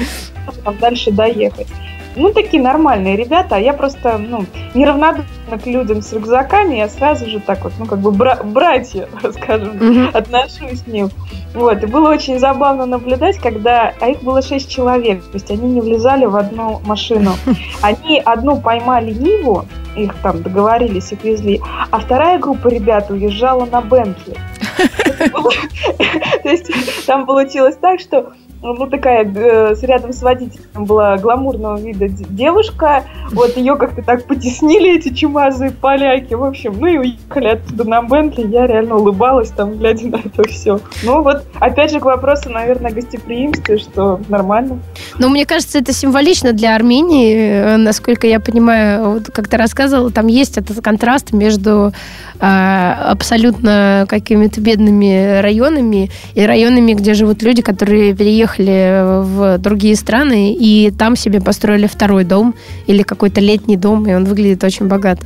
чтобы 0.61 0.77
дальше 0.79 1.11
доехать 1.11 1.67
ну, 2.15 2.31
такие 2.31 2.61
нормальные 2.61 3.15
ребята, 3.15 3.55
а 3.55 3.59
я 3.59 3.73
просто, 3.73 4.17
ну, 4.17 4.45
неравнодушна 4.73 5.59
к 5.61 5.65
людям 5.65 6.01
с 6.01 6.13
рюкзаками, 6.13 6.75
я 6.75 6.89
сразу 6.89 7.25
же 7.27 7.39
так 7.39 7.63
вот, 7.63 7.73
ну, 7.79 7.85
как 7.85 7.99
бы 7.99 8.11
бра- 8.11 8.41
братья, 8.43 9.07
скажем, 9.33 9.77
mm-hmm. 9.77 10.17
отношусь 10.17 10.81
к 10.81 10.87
ним. 10.87 11.09
Вот, 11.53 11.81
и 11.83 11.85
было 11.85 12.09
очень 12.09 12.37
забавно 12.39 12.85
наблюдать, 12.85 13.37
когда, 13.37 13.93
а 13.99 14.09
их 14.09 14.21
было 14.23 14.41
шесть 14.41 14.69
человек, 14.69 15.23
то 15.23 15.35
есть 15.35 15.49
они 15.51 15.69
не 15.69 15.81
влезали 15.81 16.25
в 16.25 16.35
одну 16.35 16.81
машину. 16.85 17.31
Они 17.81 18.19
одну 18.19 18.59
поймали 18.59 19.13
Ниву, 19.13 19.65
их 19.95 20.13
там 20.21 20.41
договорились, 20.41 21.11
их 21.11 21.23
везли, 21.23 21.61
а 21.91 21.99
вторая 21.99 22.39
группа 22.39 22.67
ребят 22.67 23.09
уезжала 23.09 23.65
на 23.65 23.81
Бентли. 23.81 24.35
То 26.43 26.49
есть 26.49 27.05
там 27.05 27.25
получилось 27.25 27.77
так, 27.79 27.99
что 27.99 28.33
ну, 28.73 28.87
такая 28.87 29.23
э, 29.23 29.75
рядом 29.81 30.11
с 30.11 30.21
водителем 30.21 30.85
была 30.85 31.17
гламурного 31.17 31.79
вида 31.79 32.07
девушка. 32.07 33.03
Вот 33.31 33.55
ее 33.57 33.75
как-то 33.75 34.01
так 34.01 34.25
потеснили 34.25 34.97
эти 34.97 35.13
чумазые 35.13 35.71
поляки. 35.71 36.33
В 36.33 36.43
общем, 36.43 36.75
ну 36.79 36.87
и 36.87 36.97
уехали 36.97 37.47
оттуда 37.49 37.83
на 37.83 38.01
Бентли. 38.01 38.47
Я 38.47 38.67
реально 38.67 38.97
улыбалась 38.97 39.51
там, 39.51 39.77
глядя 39.77 40.07
на 40.07 40.15
это 40.17 40.43
все. 40.47 40.79
Ну 41.03 41.21
вот, 41.21 41.43
опять 41.59 41.91
же, 41.91 41.99
к 41.99 42.05
вопросу, 42.05 42.49
наверное, 42.49 42.91
гостеприимстве, 42.91 43.77
что 43.77 44.19
нормально. 44.29 44.79
Ну, 45.19 45.29
мне 45.29 45.45
кажется, 45.45 45.77
это 45.79 45.93
символично 45.93 46.53
для 46.53 46.75
Армении. 46.75 47.35
Э, 47.35 47.77
насколько 47.77 48.27
я 48.27 48.39
понимаю, 48.39 49.11
вот 49.11 49.27
как 49.31 49.47
ты 49.47 49.57
рассказывала, 49.57 50.11
там 50.11 50.27
есть 50.27 50.57
этот 50.57 50.81
контраст 50.81 51.33
между 51.33 51.93
э, 52.39 52.91
абсолютно 53.11 54.05
какими-то 54.09 54.59
бедными 54.59 55.39
районами 55.41 56.09
и 56.33 56.45
районами, 56.45 56.93
где 56.93 57.13
живут 57.13 57.43
люди, 57.43 57.61
которые 57.61 58.15
переехали 58.15 58.54
уехали 58.59 59.23
в 59.23 59.57
другие 59.57 59.95
страны 59.95 60.53
и 60.53 60.91
там 60.91 61.15
себе 61.15 61.41
построили 61.41 61.87
второй 61.87 62.23
дом 62.23 62.55
или 62.87 63.03
какой-то 63.03 63.41
летний 63.41 63.77
дом, 63.77 64.07
и 64.07 64.13
он 64.13 64.25
выглядит 64.25 64.63
очень 64.63 64.87
богато. 64.87 65.25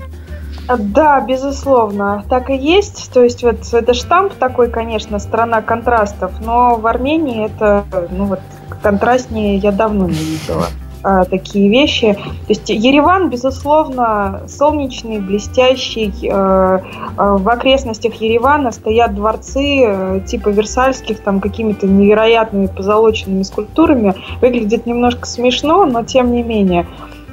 Да, 0.77 1.19
безусловно, 1.21 2.24
так 2.29 2.51
и 2.51 2.55
есть. 2.55 3.12
То 3.12 3.24
есть 3.24 3.41
вот 3.41 3.74
это 3.74 3.93
штамп 3.93 4.33
такой, 4.33 4.69
конечно, 4.69 5.17
страна 5.17 5.62
контрастов, 5.62 6.31
но 6.45 6.75
в 6.75 6.86
Армении 6.86 7.45
это, 7.45 7.83
ну 8.12 8.25
вот, 8.25 8.39
контрастнее 8.83 9.57
я 9.57 9.71
давно 9.71 10.07
не 10.07 10.13
видела. 10.13 10.67
А, 11.01 11.24
такие 11.24 11.70
вещи. 11.70 12.13
То 12.13 12.50
есть 12.50 12.70
Ереван, 12.70 13.29
безусловно, 13.29 14.41
солнечный, 14.48 15.20
блестящий. 15.20 16.12
Э, 16.29 16.79
э, 16.79 17.38
в 17.38 17.48
окрестностях 17.48 18.15
Еревана 18.15 18.72
стоят 18.72 19.15
дворцы 19.15 19.84
э, 19.86 20.22
типа 20.27 20.50
Версальских, 20.50 21.22
там 21.22 21.39
какими-то 21.39 21.88
невероятными 21.88 22.68
позолоченными 22.68 23.44
скульптурами. 23.44 24.13
Выглядит 24.41 24.86
немножко 24.86 25.25
смешно, 25.25 25.86
но 25.86 26.03
тем 26.03 26.34
не 26.34 26.44
менее. 26.44 26.86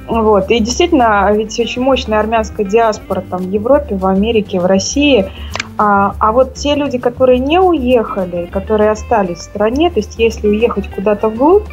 Вот. 0.07 0.49
И 0.49 0.59
действительно, 0.59 1.29
ведь 1.33 1.59
очень 1.59 1.81
мощная 1.81 2.19
армянская 2.19 2.65
диаспора 2.65 3.21
там 3.29 3.41
в 3.41 3.51
Европе, 3.51 3.95
в 3.95 4.05
Америке, 4.05 4.61
в 4.61 4.65
России. 4.65 5.29
А, 5.77 6.15
а 6.19 6.31
вот 6.31 6.53
те 6.53 6.75
люди, 6.75 6.97
которые 6.97 7.39
не 7.39 7.59
уехали, 7.59 8.45
которые 8.45 8.91
остались 8.91 9.39
в 9.39 9.43
стране, 9.43 9.89
то 9.89 9.99
есть 9.99 10.17
если 10.17 10.47
уехать 10.47 10.89
куда-то 10.89 11.27
вглубь, 11.27 11.67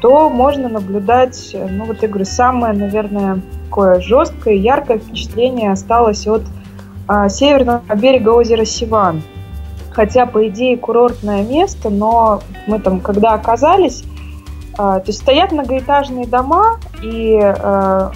то 0.00 0.28
можно 0.28 0.68
наблюдать, 0.68 1.54
ну 1.54 1.84
вот 1.84 2.02
я 2.02 2.08
говорю, 2.08 2.24
самое, 2.24 2.74
наверное, 2.74 3.40
такое 3.64 4.00
жесткое, 4.00 4.54
яркое 4.54 4.98
впечатление 4.98 5.72
осталось 5.72 6.26
от 6.26 6.42
а, 7.08 7.28
северного 7.28 7.82
берега 7.94 8.30
озера 8.30 8.64
Сиван. 8.64 9.22
Хотя, 9.90 10.26
по 10.26 10.46
идее, 10.48 10.76
курортное 10.76 11.42
место, 11.42 11.88
но 11.88 12.40
мы 12.66 12.78
там, 12.80 13.00
когда 13.00 13.32
оказались, 13.32 14.04
а, 14.78 15.00
то 15.00 15.06
есть 15.06 15.20
стоят 15.20 15.52
многоэтажные 15.52 16.26
дома, 16.26 16.78
и 17.02 17.38
э, 17.42 18.10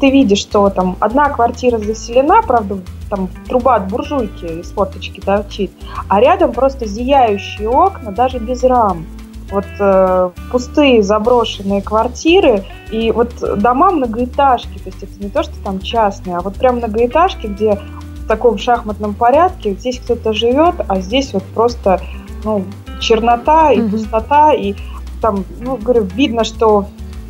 ты 0.00 0.10
видишь, 0.10 0.38
что 0.38 0.68
там 0.70 0.96
одна 0.98 1.28
квартира 1.28 1.78
заселена, 1.78 2.42
правда, 2.42 2.78
там 3.08 3.28
труба 3.48 3.76
от 3.76 3.88
буржуйки 3.88 4.60
из 4.60 4.72
форточки 4.72 5.20
торчит, 5.20 5.70
а 6.08 6.20
рядом 6.20 6.52
просто 6.52 6.86
зияющие 6.86 7.68
окна, 7.68 8.10
даже 8.10 8.38
без 8.38 8.64
рам. 8.64 9.06
Вот 9.50 9.66
э, 9.78 10.30
пустые 10.50 11.02
заброшенные 11.02 11.82
квартиры 11.82 12.64
и 12.90 13.10
вот 13.10 13.34
дома 13.60 13.90
многоэтажки, 13.90 14.78
то 14.78 14.86
есть 14.86 15.02
это 15.02 15.12
не 15.24 15.28
то, 15.28 15.42
что 15.42 15.54
там 15.64 15.80
частные, 15.80 16.36
а 16.36 16.40
вот 16.40 16.54
прям 16.54 16.76
многоэтажки, 16.76 17.46
где 17.46 17.74
в 17.74 18.28
таком 18.28 18.58
шахматном 18.58 19.14
порядке 19.14 19.74
здесь 19.74 19.98
кто-то 19.98 20.32
живет, 20.32 20.76
а 20.86 21.00
здесь 21.00 21.32
вот 21.32 21.42
просто 21.42 22.00
ну, 22.44 22.64
чернота 23.00 23.72
и 23.72 23.82
пустота, 23.82 24.52
и 24.52 24.74
там, 25.20 25.44
ну, 25.60 25.76
говорю, 25.76 26.04
видно, 26.14 26.44
что 26.44 26.86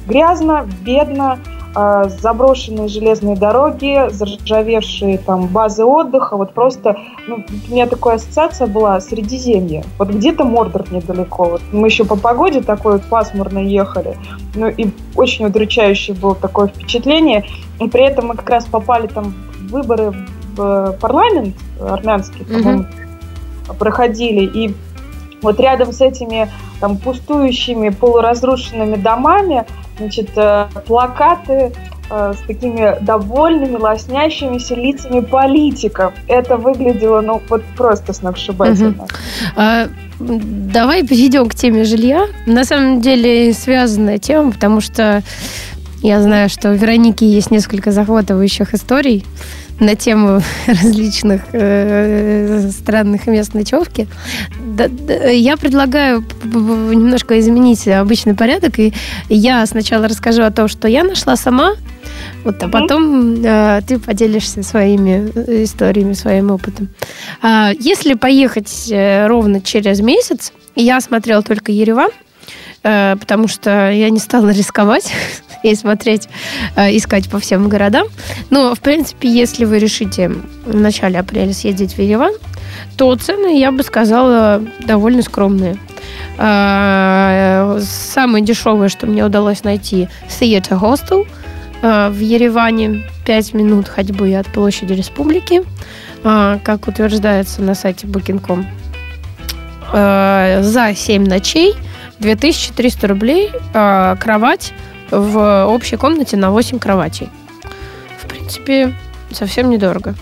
грязно, 0.07 0.69
бедно, 0.83 1.39
заброшенные 1.75 2.89
железные 2.89 3.37
дороги, 3.37 4.11
заржавевшие 4.11 5.19
там 5.19 5.47
базы 5.47 5.85
отдыха, 5.85 6.37
вот 6.37 6.53
просто, 6.53 6.97
ну, 7.29 7.45
у 7.69 7.73
меня 7.73 7.87
такая 7.87 8.17
ассоциация 8.17 8.67
была 8.67 9.01
Средиземье, 9.01 9.85
вот 9.99 10.09
где-то 10.09 10.45
Мордор 10.45 10.93
недалеко, 10.93 11.45
вот 11.45 11.63
мы 11.73 11.87
еще 11.87 12.05
по 12.05 12.17
погоде 12.17 12.61
такой 12.61 12.95
вот 12.95 13.05
пасмурно 13.05 13.61
ехали, 13.61 14.17
ну 14.55 14.69
и 14.69 14.89
очень 15.15 15.47
удручающее 15.47 16.17
было 16.17 16.35
такое 16.35 16.69
впечатление, 16.69 17.45
и 17.79 17.89
при 17.89 18.05
этом 18.05 18.27
мы 18.29 18.35
как 18.35 18.51
раз 18.51 18.67
попали 18.67 19.07
там 19.07 19.35
в 19.69 19.71
выборы 19.71 20.13
в 20.57 20.97
парламент 21.01 21.55
армянский, 21.81 22.41
mm-hmm. 22.43 23.77
проходили, 23.79 24.45
и 24.45 24.75
вот 25.43 25.61
рядом 25.61 25.93
с 25.93 26.01
этими 26.01 26.51
там 26.81 26.97
пустующими 26.97 27.91
полуразрушенными 27.91 28.97
домами, 28.97 29.65
значит, 29.99 30.31
э, 30.37 30.67
плакаты 30.87 31.73
э, 32.11 32.35
с 32.37 32.47
такими 32.47 33.03
довольными, 33.03 33.77
лоснящимися 33.77 34.75
лицами 34.75 35.21
политиков. 35.21 36.13
Это 36.27 36.57
выглядело, 36.57 37.21
ну, 37.21 37.43
вот 37.49 37.63
просто 37.77 38.13
сногсшибательно. 38.13 39.07
А, 39.57 39.89
давай 40.19 41.07
перейдем 41.07 41.49
к 41.49 41.55
теме 41.55 41.85
жилья. 41.85 42.27
На 42.47 42.65
самом 42.65 43.01
деле 43.01 43.53
связанная 43.53 44.19
тема, 44.19 44.53
потому 44.53 44.81
что 44.81 45.23
я 46.03 46.23
знаю, 46.23 46.49
что 46.49 46.71
у 46.71 46.75
Вероники 46.75 47.25
есть 47.25 47.51
несколько 47.51 47.93
захватывающих 47.93 48.73
историй 48.75 49.25
на 49.81 49.97
тему 49.97 50.43
различных 50.67 51.43
э, 51.53 52.71
странных 52.71 53.27
мест 53.27 53.55
ночевки. 53.55 54.07
Да, 54.61 54.89
да, 54.89 55.15
я 55.29 55.57
предлагаю 55.57 56.25
немножко 56.45 57.39
изменить 57.41 57.89
обычный 57.89 58.35
порядок, 58.35 58.79
и 58.79 58.93
я 59.29 59.65
сначала 59.67 60.07
расскажу 60.09 60.43
о 60.43 60.51
том, 60.51 60.69
что 60.69 60.87
я 60.87 61.03
нашла 61.03 61.37
сама, 61.37 61.75
вот, 62.45 62.63
а 62.63 62.69
потом 62.69 63.43
э, 63.45 63.83
ты 63.87 63.99
поделишься 63.99 64.63
своими 64.63 65.31
э, 65.35 65.65
историями, 65.65 66.15
своим 66.15 66.51
опытом. 66.51 66.89
А, 67.43 67.71
если 67.79 68.15
поехать 68.15 68.89
э, 68.91 69.27
ровно 69.27 69.61
через 69.61 70.01
месяц, 70.01 70.53
я 70.75 71.01
смотрела 71.01 71.43
только 71.43 71.73
Ереван, 71.73 72.11
э, 72.83 73.17
потому 73.21 73.47
что 73.49 73.91
я 73.91 74.09
не 74.11 74.19
стала 74.19 74.49
рисковать 74.51 75.13
и 75.63 75.75
смотреть, 75.75 76.29
э, 76.77 76.97
искать 76.97 77.29
по 77.29 77.39
всем 77.39 77.69
городам. 77.69 78.07
Но, 78.51 78.75
в 78.75 78.81
принципе, 78.81 79.29
если 79.29 79.65
вы 79.65 79.79
решите 79.79 80.31
в 80.65 80.77
начале 80.77 81.19
апреля 81.19 81.53
съездить 81.53 81.95
в 81.95 81.99
Ереван, 82.01 82.33
то 82.97 83.15
цены, 83.17 83.59
я 83.59 83.73
бы 83.73 83.83
сказала, 83.83 84.63
довольно 84.81 85.23
скромные. 85.23 85.77
Э, 86.39 87.81
самое 87.83 88.45
дешевое, 88.45 88.89
что 88.89 89.07
мне 89.07 89.25
удалось 89.25 89.65
найти, 89.65 90.09
Theater 90.29 90.81
Hostel 90.81 91.27
э, 91.83 92.09
в 92.11 92.19
Ереване. 92.19 93.03
5 93.27 93.55
минут 93.55 93.87
ходьбы 93.87 94.35
от 94.35 94.49
площади 94.49 94.93
Республики, 94.95 95.63
как 96.25 96.89
утверждается 96.89 97.63
на 97.63 97.77
сайте 97.77 98.09
Booking.com. 98.09 98.67
За 99.93 100.95
7 100.97 101.27
ночей 101.27 101.75
2300 102.19 103.07
рублей, 103.07 103.51
кровать 103.73 104.73
в 105.11 105.67
общей 105.67 105.97
комнате 105.97 106.37
на 106.37 106.51
8 106.51 106.79
кроватей. 106.79 107.29
В 108.19 108.27
принципе, 108.27 108.95
совсем 109.31 109.71
недорого. 109.71 110.15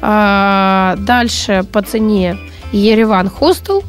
А 0.00 0.96
дальше 0.98 1.64
по 1.72 1.82
цене 1.82 2.38
Ереван 2.72 3.28
Хостел 3.28 3.82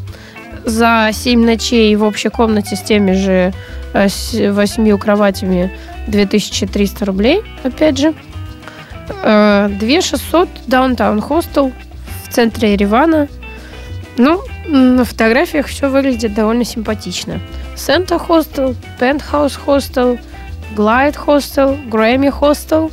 за 0.65 1.10
7 1.12 1.45
ночей 1.45 1.95
в 1.95 2.03
общей 2.03 2.29
комнате 2.29 2.75
с 2.75 2.82
теми 2.82 3.13
же 3.13 3.53
8 3.93 4.88
э, 4.88 4.97
кроватями 4.97 5.71
2300 6.08 7.05
рублей, 7.05 7.41
опять 7.63 7.97
же. 7.97 8.13
2600 9.23 10.47
Даунтаун 10.67 11.21
Хостел 11.21 11.71
в 12.23 12.34
центре 12.34 12.73
Еревана. 12.73 13.27
Ну, 14.17 14.41
на 14.67 15.03
фотографиях 15.03 15.67
все 15.67 15.89
выглядит 15.89 16.34
довольно 16.34 16.63
симпатично. 16.63 17.39
Santa 17.80 18.18
Hostel, 18.28 18.76
Penthouse 19.00 19.58
Hostel, 19.65 20.20
Glide 20.76 21.15
Hostel, 21.26 21.89
Grammy 21.89 22.32
Hostel. 22.39 22.92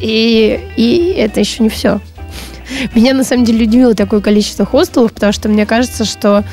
И, 0.00 0.60
и 0.76 1.14
это 1.16 1.40
еще 1.40 1.62
не 1.62 1.68
все. 1.68 2.00
Меня 2.94 3.14
на 3.14 3.24
самом 3.24 3.44
деле 3.44 3.66
удивило 3.66 3.94
такое 3.94 4.20
количество 4.20 4.64
хостелов, 4.64 5.12
потому 5.12 5.32
что 5.32 5.48
мне 5.48 5.66
кажется, 5.66 6.04
что 6.04 6.44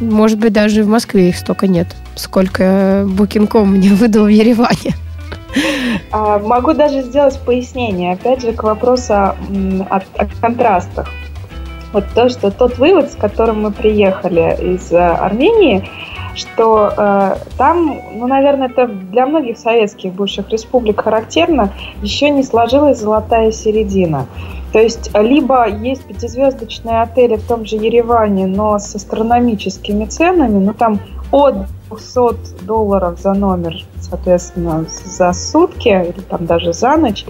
может 0.00 0.38
быть 0.38 0.52
даже 0.52 0.82
в 0.82 0.88
Москве 0.88 1.28
их 1.28 1.36
столько 1.36 1.66
нет, 1.66 1.86
сколько 2.16 3.04
Booking.com 3.06 3.68
мне 3.68 3.90
выдал 3.90 4.24
в 4.24 4.28
Ереване. 4.28 4.94
А, 6.10 6.38
могу 6.38 6.72
даже 6.72 7.02
сделать 7.02 7.38
пояснение, 7.40 8.14
опять 8.14 8.42
же, 8.42 8.52
к 8.52 8.62
вопросу 8.62 9.12
о, 9.12 9.34
о, 9.88 10.26
контрастах. 10.40 11.08
Вот 11.92 12.04
то, 12.14 12.28
что 12.30 12.50
тот 12.50 12.78
вывод, 12.78 13.12
с 13.12 13.16
которым 13.16 13.62
мы 13.62 13.70
приехали 13.70 14.74
из 14.74 14.90
э, 14.92 14.96
Армении, 14.98 15.88
что 16.34 16.92
э, 16.96 17.36
там, 17.56 18.00
ну, 18.14 18.26
наверное, 18.26 18.68
это 18.68 18.86
для 18.86 19.26
многих 19.26 19.58
советских 19.58 20.12
бывших 20.12 20.48
республик 20.50 21.02
характерно, 21.02 21.70
еще 22.02 22.30
не 22.30 22.42
сложилась 22.42 22.98
золотая 22.98 23.52
середина. 23.52 24.26
То 24.72 24.78
есть 24.78 25.10
либо 25.14 25.68
есть 25.68 26.04
пятизвездочные 26.04 27.02
отели 27.02 27.36
в 27.36 27.46
том 27.46 27.66
же 27.66 27.76
Ереване, 27.76 28.46
но 28.46 28.78
с 28.78 28.94
астрономическими 28.94 30.06
ценами, 30.06 30.64
ну 30.64 30.72
там 30.72 30.98
от 31.30 31.66
200 31.90 32.64
долларов 32.64 33.20
за 33.20 33.34
номер, 33.34 33.84
соответственно, 34.00 34.86
за 35.04 35.32
сутки 35.32 35.88
или 35.88 36.20
там 36.28 36.46
даже 36.46 36.72
за 36.72 36.96
ночь, 36.96 37.26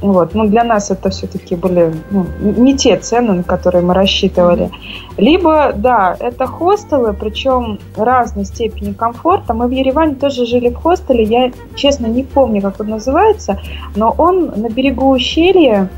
вот. 0.00 0.34
Но 0.34 0.46
для 0.46 0.64
нас 0.64 0.90
это 0.90 1.10
все-таки 1.10 1.56
были 1.56 1.92
ну, 2.10 2.26
не 2.40 2.76
те 2.76 2.96
цены, 2.96 3.34
на 3.34 3.42
которые 3.42 3.84
мы 3.84 3.94
рассчитывали. 3.94 4.70
Либо, 5.16 5.72
да, 5.74 6.16
это 6.20 6.46
хостелы, 6.46 7.12
причем 7.12 7.78
разной 7.96 8.44
степени 8.44 8.92
комфорта. 8.92 9.54
Мы 9.54 9.66
в 9.66 9.70
Ереване 9.70 10.14
тоже 10.14 10.46
жили 10.46 10.68
в 10.68 10.76
хостеле. 10.76 11.24
Я, 11.24 11.50
честно, 11.74 12.06
не 12.06 12.22
помню, 12.22 12.62
как 12.62 12.80
он 12.80 12.90
называется, 12.90 13.60
но 13.96 14.14
он 14.16 14.52
на 14.54 14.68
берегу 14.68 15.10
ущелья 15.10 15.88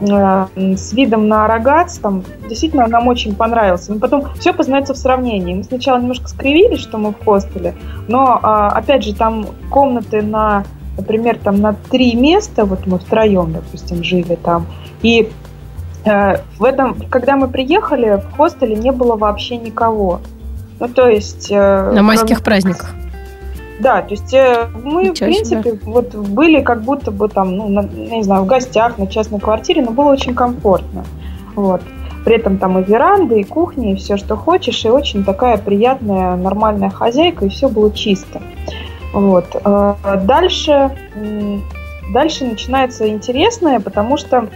э, 0.00 0.46
с 0.76 0.92
видом 0.92 1.28
на 1.28 1.46
Арагац, 1.46 1.96
там 1.98 2.24
действительно 2.48 2.86
нам 2.86 3.08
очень 3.08 3.34
понравился. 3.34 3.94
Но 3.94 3.98
потом 3.98 4.24
все 4.38 4.52
познается 4.52 4.92
в 4.92 4.98
сравнении. 4.98 5.54
Мы 5.54 5.64
сначала 5.64 5.98
немножко 5.98 6.28
скривились, 6.28 6.80
что 6.80 6.98
мы 6.98 7.12
в 7.12 7.24
хостеле, 7.24 7.74
но, 8.08 8.38
а, 8.42 8.68
опять 8.68 9.04
же, 9.04 9.14
там 9.14 9.46
комнаты 9.70 10.20
на 10.20 10.64
например, 10.98 11.38
там 11.42 11.60
на 11.60 11.74
три 11.90 12.14
места, 12.14 12.64
вот 12.64 12.86
мы 12.86 12.98
втроем, 12.98 13.52
допустим, 13.52 14.04
жили 14.04 14.34
там, 14.34 14.66
и 15.00 15.30
э, 16.04 16.36
в 16.58 16.64
этом, 16.64 16.96
когда 17.08 17.36
мы 17.36 17.48
приехали, 17.48 18.20
в 18.20 18.36
хостеле 18.36 18.76
не 18.76 18.92
было 18.92 19.16
вообще 19.16 19.56
никого. 19.56 20.20
Ну, 20.80 20.88
то 20.88 21.08
есть... 21.08 21.48
Э, 21.50 21.92
на 21.92 22.02
майских 22.02 22.42
кроме... 22.42 22.44
праздниках. 22.44 22.94
Да, 23.80 24.02
то 24.02 24.10
есть 24.10 24.34
э, 24.34 24.66
мы, 24.82 25.04
Ничего 25.04 25.14
в 25.14 25.32
принципе, 25.32 25.70
себе. 25.70 25.80
вот 25.84 26.14
были 26.14 26.60
как 26.62 26.82
будто 26.82 27.12
бы 27.12 27.28
там, 27.28 27.56
ну, 27.56 27.68
на, 27.68 27.82
не 27.82 28.24
знаю, 28.24 28.42
в 28.42 28.46
гостях, 28.46 28.98
на 28.98 29.06
частной 29.06 29.38
квартире, 29.38 29.82
но 29.82 29.92
было 29.92 30.10
очень 30.10 30.34
комфортно. 30.34 31.04
Вот. 31.54 31.80
При 32.24 32.36
этом 32.36 32.58
там 32.58 32.78
и 32.78 32.82
веранда, 32.82 33.36
и 33.36 33.44
кухня, 33.44 33.92
и 33.92 33.96
все, 33.96 34.16
что 34.16 34.36
хочешь, 34.36 34.84
и 34.84 34.88
очень 34.88 35.24
такая 35.24 35.58
приятная, 35.58 36.36
нормальная 36.36 36.90
хозяйка, 36.90 37.46
и 37.46 37.48
все 37.48 37.68
было 37.68 37.92
чисто. 37.92 38.42
Вот. 39.12 39.56
А 39.64 40.16
дальше, 40.16 40.96
дальше 42.12 42.44
начинается 42.44 43.08
интересное, 43.08 43.80
потому 43.80 44.16
что 44.16 44.48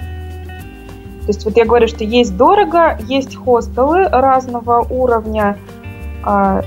то 1.23 1.29
есть 1.29 1.45
вот 1.45 1.57
я 1.57 1.65
говорю, 1.65 1.87
что 1.87 2.03
есть 2.03 2.37
дорого, 2.37 2.99
есть 3.07 3.37
хостелы 3.37 4.09
разного 4.09 4.85
уровня, 4.91 5.57
а, 6.25 6.63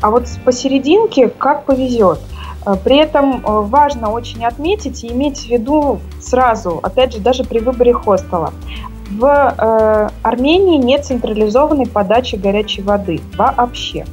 а 0.00 0.10
вот 0.10 0.28
посерединке 0.44 1.28
как 1.28 1.64
повезет. 1.64 2.20
А, 2.64 2.76
при 2.76 2.98
этом 2.98 3.36
э, 3.36 3.40
важно 3.44 4.10
очень 4.10 4.44
отметить 4.44 5.02
и 5.02 5.12
иметь 5.12 5.40
в 5.40 5.48
виду 5.48 5.98
сразу, 6.20 6.78
опять 6.82 7.14
же, 7.14 7.18
даже 7.18 7.42
при 7.42 7.58
выборе 7.58 7.92
хостела. 7.92 8.52
В 9.10 9.24
э, 9.26 10.08
Армении 10.22 10.78
нет 10.78 11.04
централизованной 11.04 11.86
подачи 11.86 12.36
горячей 12.36 12.82
воды 12.82 13.20
вообще. 13.36 14.06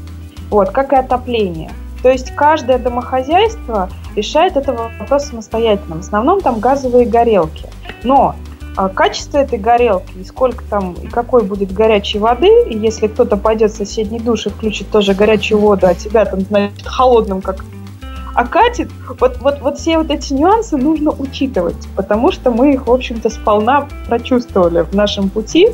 Вот, 0.49 0.71
как 0.71 0.91
и 0.91 0.95
отопление. 0.95 1.71
То 2.01 2.09
есть 2.09 2.35
каждое 2.35 2.77
домохозяйство 2.77 3.89
решает 4.15 4.57
этого 4.57 4.91
вопрос 4.99 5.25
самостоятельно. 5.25 5.97
В 5.97 5.99
основном 5.99 6.41
там 6.41 6.59
газовые 6.59 7.05
горелки. 7.05 7.65
Но 8.03 8.35
а 8.77 8.87
качество 8.87 9.37
этой 9.37 9.59
горелки, 9.59 10.17
и 10.17 10.23
сколько 10.23 10.63
там, 10.63 10.93
и 10.93 11.07
какой 11.07 11.43
будет 11.43 11.73
горячей 11.73 12.19
воды, 12.19 12.69
и 12.69 12.77
если 12.77 13.07
кто-то 13.07 13.35
пойдет 13.35 13.71
в 13.71 13.75
соседний 13.75 14.19
душ 14.19 14.47
и 14.47 14.49
включит 14.49 14.89
тоже 14.89 15.13
горячую 15.13 15.59
воду, 15.59 15.87
а 15.87 15.93
тебя 15.93 16.23
там, 16.23 16.41
значит, 16.41 16.85
холодным 16.85 17.41
как 17.41 17.65
окатит, 18.33 18.89
вот, 19.19 19.39
вот, 19.41 19.59
вот 19.59 19.77
все 19.77 19.97
вот 19.97 20.09
эти 20.09 20.31
нюансы 20.31 20.77
нужно 20.77 21.11
учитывать, 21.11 21.87
потому 21.97 22.31
что 22.31 22.49
мы 22.49 22.73
их, 22.73 22.87
в 22.87 22.91
общем-то, 22.91 23.29
сполна 23.29 23.87
прочувствовали 24.07 24.81
в 24.83 24.93
нашем 24.93 25.29
пути, 25.29 25.67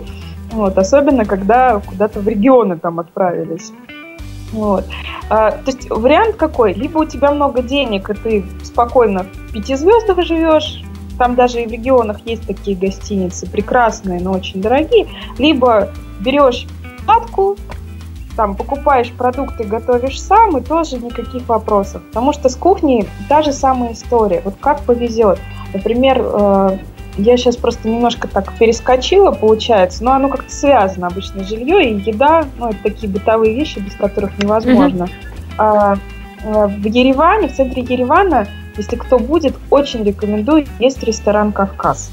вот, 0.52 0.76
особенно 0.78 1.24
когда 1.26 1.80
куда-то 1.80 2.20
в 2.20 2.28
регионы 2.28 2.80
там 2.80 3.00
отправились. 3.00 3.72
Вот. 4.52 4.86
А, 5.30 5.52
то 5.52 5.72
есть 5.72 5.90
вариант 5.90 6.36
какой? 6.36 6.74
Либо 6.74 7.00
у 7.00 7.06
тебя 7.06 7.32
много 7.32 7.62
денег, 7.62 8.10
и 8.10 8.14
ты 8.14 8.46
спокойно 8.64 9.24
в 9.24 9.52
пяти 9.52 9.76
звездах 9.76 10.24
живешь, 10.26 10.84
там 11.18 11.36
даже 11.36 11.64
и 11.64 11.68
в 11.68 11.72
регионах 11.72 12.20
есть 12.26 12.46
такие 12.46 12.78
гостиницы, 12.78 13.50
прекрасные, 13.50 14.22
но 14.22 14.32
очень 14.32 14.62
дорогие. 14.62 15.08
Либо 15.38 15.90
берешь 16.20 16.68
палатку, 17.06 17.58
там 18.36 18.56
покупаешь 18.56 19.12
продукты, 19.12 19.64
готовишь 19.64 20.22
сам, 20.22 20.58
и 20.58 20.62
тоже 20.62 20.98
никаких 20.98 21.48
вопросов. 21.50 22.04
Потому 22.10 22.34
что 22.34 22.50
с 22.50 22.56
кухней 22.56 23.10
та 23.28 23.42
же 23.42 23.52
самая 23.52 23.94
история. 23.94 24.42
Вот 24.46 24.56
как 24.60 24.82
повезет. 24.82 25.40
Например, 25.74 26.22
э, 26.22 26.78
я 27.18 27.38
сейчас 27.38 27.58
просто 27.58 27.90
немножко 27.90 28.28
так 28.28 28.54
перескочила, 28.58 29.32
получается, 29.32 30.04
но 30.04 30.14
оно 30.14 30.30
как-то 30.30 30.52
связано. 30.52 31.08
Обычно 31.08 31.44
жилье 31.44 31.92
и 31.92 31.96
еда, 31.96 32.46
ну, 32.58 32.70
это 32.70 32.78
такие 32.84 33.12
бытовые 33.12 33.54
вещи, 33.54 33.80
без 33.80 33.94
которых 33.94 34.38
невозможно. 34.38 35.04
Mm-hmm. 35.04 35.56
А, 35.58 35.96
э, 36.44 36.68
в 36.68 36.86
Ереване, 36.86 37.48
в 37.48 37.56
центре 37.56 37.84
Еревана 37.84 38.48
если 38.78 38.96
кто 38.96 39.18
будет, 39.18 39.56
очень 39.72 40.04
рекомендую. 40.04 40.68
Есть 40.80 41.04
ресторан 41.04 41.52
«Кавказ». 41.52 42.12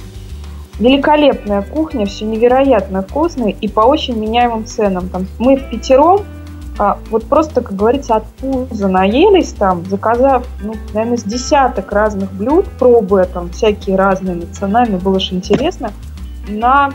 Великолепная 0.78 1.62
кухня, 1.62 2.06
все 2.06 2.24
невероятно 2.24 3.02
вкусное 3.02 3.50
и 3.60 3.68
по 3.68 3.80
очень 3.80 4.18
меняемым 4.18 4.64
ценам. 4.64 5.08
Там 5.08 5.26
мы 5.38 5.56
в 5.56 5.70
пятером 5.70 6.22
а, 6.76 6.98
вот 7.10 7.24
просто, 7.24 7.60
как 7.60 7.76
говорится, 7.76 8.16
от 8.16 8.24
пуза 8.26 8.88
наелись 8.88 9.52
там, 9.52 9.84
заказав, 9.86 10.46
ну, 10.60 10.74
наверное, 10.92 11.18
с 11.18 11.22
десяток 11.22 11.92
разных 11.92 12.32
блюд, 12.32 12.66
пробуя 12.78 13.24
там 13.24 13.50
всякие 13.50 13.96
разные 13.96 14.34
национальные, 14.34 14.98
было 14.98 15.20
же 15.20 15.34
интересно, 15.34 15.92
на, 16.48 16.92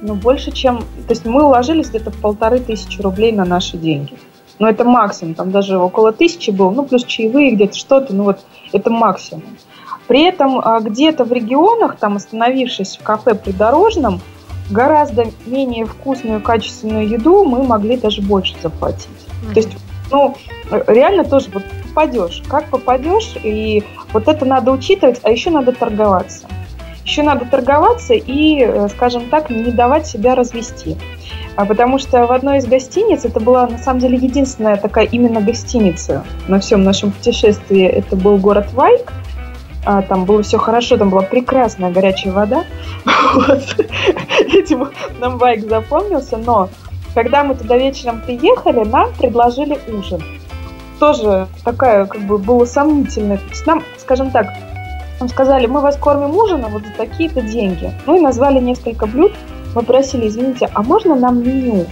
ну, 0.00 0.14
больше 0.14 0.52
чем, 0.52 0.78
то 0.78 1.10
есть 1.10 1.24
мы 1.24 1.42
уложились 1.42 1.88
где-то 1.88 2.12
в 2.12 2.16
полторы 2.16 2.60
тысячи 2.60 3.00
рублей 3.00 3.32
на 3.32 3.44
наши 3.44 3.76
деньги. 3.76 4.14
Ну, 4.60 4.68
это 4.68 4.84
максимум, 4.84 5.34
там 5.34 5.50
даже 5.50 5.78
около 5.78 6.12
тысячи 6.12 6.50
было, 6.52 6.70
ну, 6.70 6.84
плюс 6.84 7.04
чаевые 7.04 7.50
где-то 7.56 7.76
что-то, 7.76 8.14
ну, 8.14 8.22
вот 8.22 8.40
это 8.72 8.88
максимум. 8.90 9.42
При 10.06 10.22
этом 10.22 10.60
а, 10.62 10.78
где-то 10.80 11.24
в 11.24 11.32
регионах, 11.32 11.96
там 11.96 12.16
остановившись 12.16 12.98
в 12.98 13.02
кафе 13.02 13.34
придорожном, 13.34 14.20
гораздо 14.70 15.26
менее 15.46 15.86
вкусную 15.86 16.40
качественную 16.40 17.08
еду 17.08 17.44
мы 17.44 17.62
могли 17.62 17.96
даже 17.96 18.22
больше 18.22 18.54
заплатить. 18.62 19.08
Mm-hmm. 19.08 19.54
То 19.54 19.60
есть, 19.60 19.70
ну, 20.10 20.36
реально 20.86 21.24
тоже 21.24 21.48
вот 21.52 21.64
попадешь. 21.92 22.42
Как 22.48 22.66
попадешь, 22.70 23.34
и 23.42 23.84
вот 24.12 24.28
это 24.28 24.44
надо 24.44 24.72
учитывать, 24.72 25.20
а 25.22 25.30
еще 25.30 25.50
надо 25.50 25.72
торговаться. 25.72 26.46
Еще 27.04 27.22
надо 27.22 27.44
торговаться 27.46 28.14
и, 28.14 28.60
э, 28.60 28.88
скажем 28.88 29.28
так, 29.28 29.50
не 29.50 29.72
давать 29.72 30.06
себя 30.06 30.34
развести. 30.34 30.96
А 31.56 31.64
потому 31.64 31.98
что 31.98 32.26
в 32.26 32.32
одной 32.32 32.58
из 32.58 32.66
гостиниц, 32.66 33.24
это 33.24 33.40
была 33.40 33.66
на 33.66 33.78
самом 33.78 34.00
деле 34.00 34.16
единственная 34.16 34.76
такая 34.76 35.04
именно 35.06 35.40
гостиница 35.40 36.24
на 36.48 36.60
всем 36.60 36.82
нашем 36.82 37.10
путешествии, 37.10 37.84
это 37.84 38.16
был 38.16 38.38
город 38.38 38.72
Вайк, 38.72 39.12
а, 39.84 40.02
там 40.02 40.24
было 40.24 40.42
все 40.42 40.58
хорошо, 40.58 40.96
там 40.96 41.10
была 41.10 41.22
прекрасная 41.22 41.90
горячая 41.90 42.32
вода. 42.32 42.64
Этим 44.38 44.90
нам 45.20 45.38
Вайк 45.38 45.68
запомнился, 45.68 46.36
но 46.36 46.68
когда 47.14 47.44
мы 47.44 47.54
туда 47.54 47.76
вечером 47.76 48.20
приехали, 48.20 48.84
нам 48.84 49.12
предложили 49.14 49.78
ужин. 49.88 50.22
Тоже 51.00 51.48
такая, 51.64 52.06
как 52.06 52.22
бы, 52.22 52.38
было 52.38 52.64
сомнительно. 52.64 53.38
нам, 53.66 53.82
скажем 53.98 54.30
так, 54.30 54.46
нам 55.18 55.28
сказали, 55.28 55.66
мы 55.66 55.80
вас 55.80 55.96
кормим 55.96 56.36
ужином 56.36 56.72
вот 56.72 56.82
за 56.84 56.92
такие-то 56.92 57.42
деньги. 57.42 57.92
Ну 58.06 58.16
и 58.16 58.20
назвали 58.20 58.60
несколько 58.60 59.06
блюд, 59.06 59.32
мы 59.74 59.82
просили, 59.82 60.28
извините, 60.28 60.68
а 60.72 60.82
можно 60.82 61.16
нам 61.16 61.42
меню? 61.42 61.86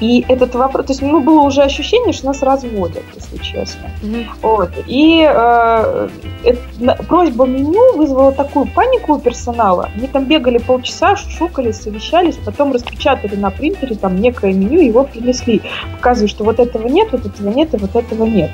И 0.00 0.24
этот 0.28 0.54
вопрос, 0.54 0.86
то 0.86 0.92
есть, 0.92 1.02
ну, 1.02 1.20
было 1.20 1.40
уже 1.40 1.62
ощущение, 1.62 2.12
что 2.12 2.26
нас 2.26 2.42
разводят, 2.42 3.02
если 3.14 3.38
честно. 3.38 3.90
Mm-hmm. 4.02 4.26
Вот. 4.42 4.70
И 4.86 5.26
э, 5.26 6.08
это, 6.44 7.02
просьба 7.04 7.46
меню 7.46 7.96
вызвала 7.96 8.32
такую 8.32 8.66
панику 8.66 9.14
у 9.14 9.18
персонала. 9.18 9.88
Они 9.96 10.06
там 10.06 10.24
бегали 10.24 10.58
полчаса, 10.58 11.16
шукались, 11.16 11.80
совещались, 11.80 12.36
потом 12.36 12.72
распечатали 12.72 13.36
на 13.36 13.50
принтере 13.50 13.96
там 13.96 14.20
некое 14.20 14.52
меню, 14.52 14.80
его 14.80 15.04
принесли, 15.04 15.62
показывая, 15.96 16.28
что 16.28 16.44
вот 16.44 16.60
этого 16.60 16.86
нет, 16.88 17.08
вот 17.12 17.24
этого 17.24 17.48
нет 17.48 17.72
и 17.74 17.78
вот 17.78 17.96
этого 17.96 18.24
нет. 18.24 18.50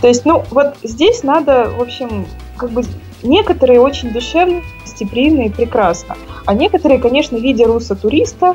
То 0.00 0.08
есть, 0.08 0.24
ну, 0.24 0.42
вот 0.50 0.74
здесь 0.82 1.22
надо, 1.22 1.70
в 1.70 1.80
общем, 1.80 2.26
как 2.56 2.70
бы 2.70 2.82
некоторые 3.22 3.80
очень 3.80 4.10
душевные, 4.10 4.62
гостеприимные 4.84 5.46
и 5.46 5.50
прекрасно. 5.50 6.16
А 6.44 6.54
некоторые, 6.54 6.98
конечно, 6.98 7.36
видя 7.36 7.66
руса-туриста, 7.66 8.54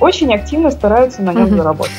очень 0.00 0.34
активно 0.34 0.70
стараются 0.70 1.22
на 1.22 1.32
нем 1.32 1.44
угу. 1.44 1.56
заработать. 1.56 1.92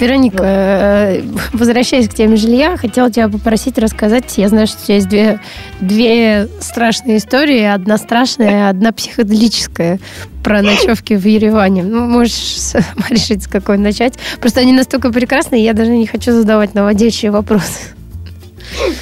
Вероника, 0.00 0.36
вот. 0.38 0.46
Э, 0.46 1.22
возвращаясь 1.52 2.08
к 2.08 2.14
теме 2.14 2.36
жилья, 2.36 2.76
хотела 2.76 3.10
тебя 3.10 3.28
попросить 3.28 3.78
рассказать. 3.78 4.38
Я 4.38 4.48
знаю, 4.48 4.66
что 4.66 4.78
у 4.82 4.84
тебя 4.86 4.94
есть 4.94 5.08
две, 5.08 5.40
две 5.80 6.48
страшные 6.60 7.18
истории. 7.18 7.62
Одна 7.64 7.98
страшная, 7.98 8.70
одна 8.70 8.92
психоделическая 8.92 9.98
про 10.42 10.62
ночевки 10.62 11.14
в 11.14 11.26
Ереване. 11.26 11.82
Ну, 11.82 12.06
можешь 12.06 12.72
решить, 13.10 13.42
с 13.42 13.46
какой 13.46 13.76
начать. 13.76 14.14
Просто 14.40 14.60
они 14.60 14.72
настолько 14.72 15.12
прекрасные, 15.12 15.62
я 15.62 15.74
даже 15.74 15.90
не 15.90 16.06
хочу 16.06 16.32
задавать 16.32 16.74
наводящие 16.74 17.30
вопросы. 17.30 17.94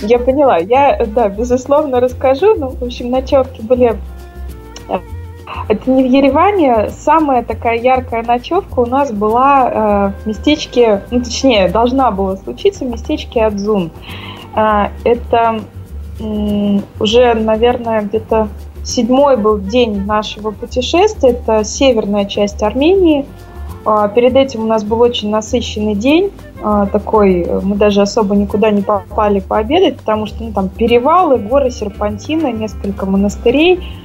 Я 0.00 0.18
поняла. 0.18 0.58
Я, 0.58 1.06
да, 1.06 1.28
безусловно, 1.28 2.00
расскажу. 2.00 2.56
Ну, 2.56 2.70
в 2.70 2.82
общем, 2.82 3.10
ночевки 3.10 3.60
были 3.60 3.96
это 5.68 5.90
не 5.90 6.02
в 6.02 6.06
Ереване. 6.06 6.90
Самая 6.90 7.44
такая 7.44 7.78
яркая 7.78 8.22
ночевка 8.22 8.80
у 8.80 8.86
нас 8.86 9.12
была 9.12 10.12
э, 10.18 10.22
в 10.22 10.26
местечке, 10.26 11.02
ну 11.10 11.22
точнее, 11.22 11.68
должна 11.68 12.10
была 12.10 12.36
случиться 12.36 12.84
в 12.84 12.88
местечке 12.88 13.44
Адзун. 13.44 13.90
Э, 14.54 14.88
это 15.04 15.60
э, 16.20 16.78
уже, 17.00 17.34
наверное, 17.34 18.02
где-то 18.02 18.48
седьмой 18.82 19.36
был 19.36 19.58
день 19.58 20.04
нашего 20.06 20.50
путешествия. 20.50 21.30
Это 21.30 21.64
северная 21.64 22.24
часть 22.24 22.62
Армении. 22.62 23.26
Э, 23.84 24.08
перед 24.14 24.36
этим 24.36 24.62
у 24.62 24.66
нас 24.66 24.84
был 24.84 25.00
очень 25.00 25.28
насыщенный 25.30 25.94
день. 25.94 26.32
Э, 26.62 26.86
такой, 26.90 27.46
мы 27.62 27.76
даже 27.76 28.00
особо 28.00 28.34
никуда 28.34 28.70
не 28.70 28.80
попали 28.80 29.40
пообедать, 29.40 29.98
потому 29.98 30.24
что 30.24 30.44
ну, 30.44 30.52
там 30.52 30.70
перевалы, 30.70 31.36
горы, 31.36 31.70
серпантины, 31.70 32.52
несколько 32.52 33.04
монастырей– 33.04 33.80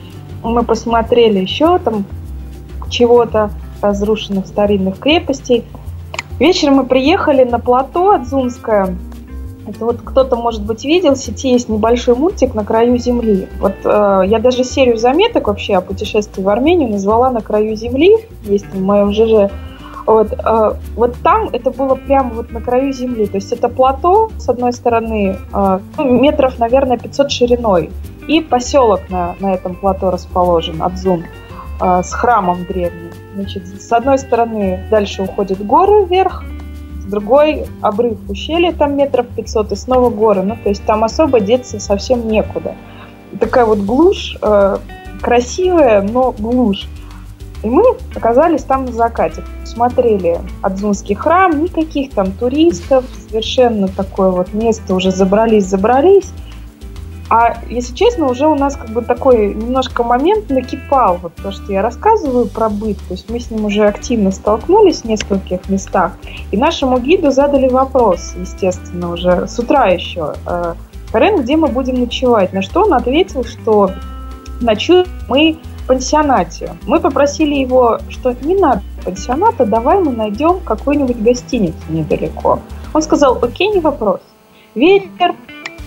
мы 0.51 0.63
посмотрели 0.63 1.39
еще 1.39 1.79
там 1.79 2.05
чего-то, 2.89 3.49
разрушенных 3.81 4.47
старинных 4.47 4.99
крепостей. 4.99 5.65
Вечером 6.39 6.75
мы 6.75 6.85
приехали 6.85 7.43
на 7.43 7.59
плато 7.59 8.11
Адзунское. 8.11 8.95
Это 9.65 9.85
вот 9.85 10.01
кто-то, 10.03 10.35
может 10.35 10.63
быть, 10.63 10.83
видел, 10.83 11.13
в 11.13 11.17
сети 11.17 11.51
есть 11.51 11.69
небольшой 11.69 12.15
мультик 12.15 12.53
«На 12.53 12.65
краю 12.65 12.97
земли». 12.97 13.47
Вот 13.59 13.73
э, 13.85 14.23
я 14.25 14.39
даже 14.39 14.63
серию 14.65 14.97
заметок 14.97 15.47
вообще 15.47 15.75
о 15.75 15.81
путешествии 15.81 16.41
в 16.41 16.49
Армению 16.49 16.89
назвала 16.89 17.31
«На 17.31 17.39
краю 17.39 17.75
земли», 17.75 18.17
есть 18.43 18.65
в 18.73 18.81
моем 18.81 19.13
ЖЖ. 19.13 19.51
Вот, 20.05 20.33
э, 20.33 20.71
вот 20.95 21.15
там 21.23 21.47
это 21.53 21.71
было 21.71 21.95
прямо 21.95 22.33
вот 22.33 22.51
на 22.51 22.59
краю 22.59 22.91
земли. 22.91 23.25
То 23.25 23.35
есть 23.35 23.53
это 23.53 23.69
плато, 23.69 24.31
с 24.37 24.49
одной 24.49 24.73
стороны, 24.73 25.37
э, 25.53 25.79
ну, 25.97 26.19
метров, 26.19 26.59
наверное, 26.59 26.97
500 26.97 27.31
шириной. 27.31 27.89
И 28.27 28.39
поселок 28.41 29.09
на, 29.09 29.35
на 29.39 29.53
этом 29.53 29.75
плато 29.75 30.11
расположен, 30.11 30.81
Адзун, 30.81 31.25
э, 31.81 32.03
с 32.03 32.13
храмом 32.13 32.65
древним. 32.65 33.11
Значит, 33.35 33.67
с 33.81 33.91
одной 33.91 34.17
стороны 34.17 34.85
дальше 34.89 35.23
уходят 35.23 35.65
горы 35.65 36.05
вверх, 36.05 36.43
с 37.01 37.05
другой 37.05 37.65
обрыв 37.81 38.17
ущелья, 38.29 38.71
там 38.71 38.95
метров 38.95 39.27
500, 39.35 39.73
и 39.73 39.75
снова 39.75 40.09
горы. 40.09 40.43
Ну, 40.43 40.55
то 40.55 40.69
есть 40.69 40.85
там 40.85 41.03
особо 41.03 41.39
деться 41.41 41.79
совсем 41.79 42.27
некуда. 42.27 42.75
Такая 43.39 43.65
вот 43.65 43.79
глушь, 43.79 44.37
э, 44.41 44.77
красивая, 45.21 46.01
но 46.01 46.31
глушь. 46.31 46.87
И 47.63 47.69
мы 47.69 47.83
оказались 48.13 48.63
там 48.63 48.85
на 48.85 48.91
закате. 48.91 49.43
Смотрели 49.63 50.39
Адзунский 50.61 51.15
храм, 51.15 51.63
никаких 51.63 52.11
там 52.11 52.31
туристов, 52.31 53.05
совершенно 53.27 53.87
такое 53.87 54.29
вот 54.29 54.53
место 54.53 54.93
уже 54.93 55.11
забрались-забрались. 55.11 56.31
А 57.35 57.55
если 57.67 57.95
честно, 57.95 58.29
уже 58.29 58.45
у 58.45 58.53
нас 58.53 58.75
как 58.75 58.91
бы 58.91 59.01
такой 59.01 59.55
немножко 59.55 60.03
момент 60.03 60.51
накипал, 60.51 61.17
вот 61.17 61.33
то, 61.41 61.51
что 61.51 61.73
я 61.73 61.81
рассказываю 61.81 62.45
про 62.45 62.69
быт. 62.69 62.99
То 63.07 63.15
есть 63.15 63.27
мы 63.27 63.39
с 63.39 63.49
ним 63.49 63.65
уже 63.65 63.87
активно 63.87 64.29
столкнулись 64.29 65.01
в 65.01 65.05
нескольких 65.05 65.67
местах. 65.67 66.11
И 66.51 66.57
нашему 66.57 66.99
гиду 66.99 67.31
задали 67.31 67.67
вопрос, 67.67 68.35
естественно, 68.39 69.11
уже 69.11 69.47
с 69.47 69.57
утра 69.57 69.87
еще. 69.87 70.35
Э, 70.45 70.75
Карен, 71.11 71.41
где 71.41 71.57
мы 71.57 71.69
будем 71.69 71.99
ночевать? 72.01 72.53
На 72.53 72.61
что 72.61 72.83
он 72.83 72.93
ответил, 72.93 73.43
что 73.45 73.89
ночуем 74.61 75.07
мы 75.27 75.57
в 75.77 75.87
пансионате. 75.87 76.75
Мы 76.85 76.99
попросили 76.99 77.55
его, 77.55 77.97
что 78.09 78.35
не 78.43 78.53
надо 78.53 78.83
пансионата, 79.03 79.65
давай 79.65 79.99
мы 79.99 80.11
найдем 80.11 80.59
какую-нибудь 80.59 81.19
гостиницу 81.19 81.81
недалеко. 81.89 82.59
Он 82.93 83.01
сказал, 83.01 83.39
окей, 83.41 83.69
не 83.69 83.79
вопрос. 83.79 84.19
Ветер, 84.75 85.33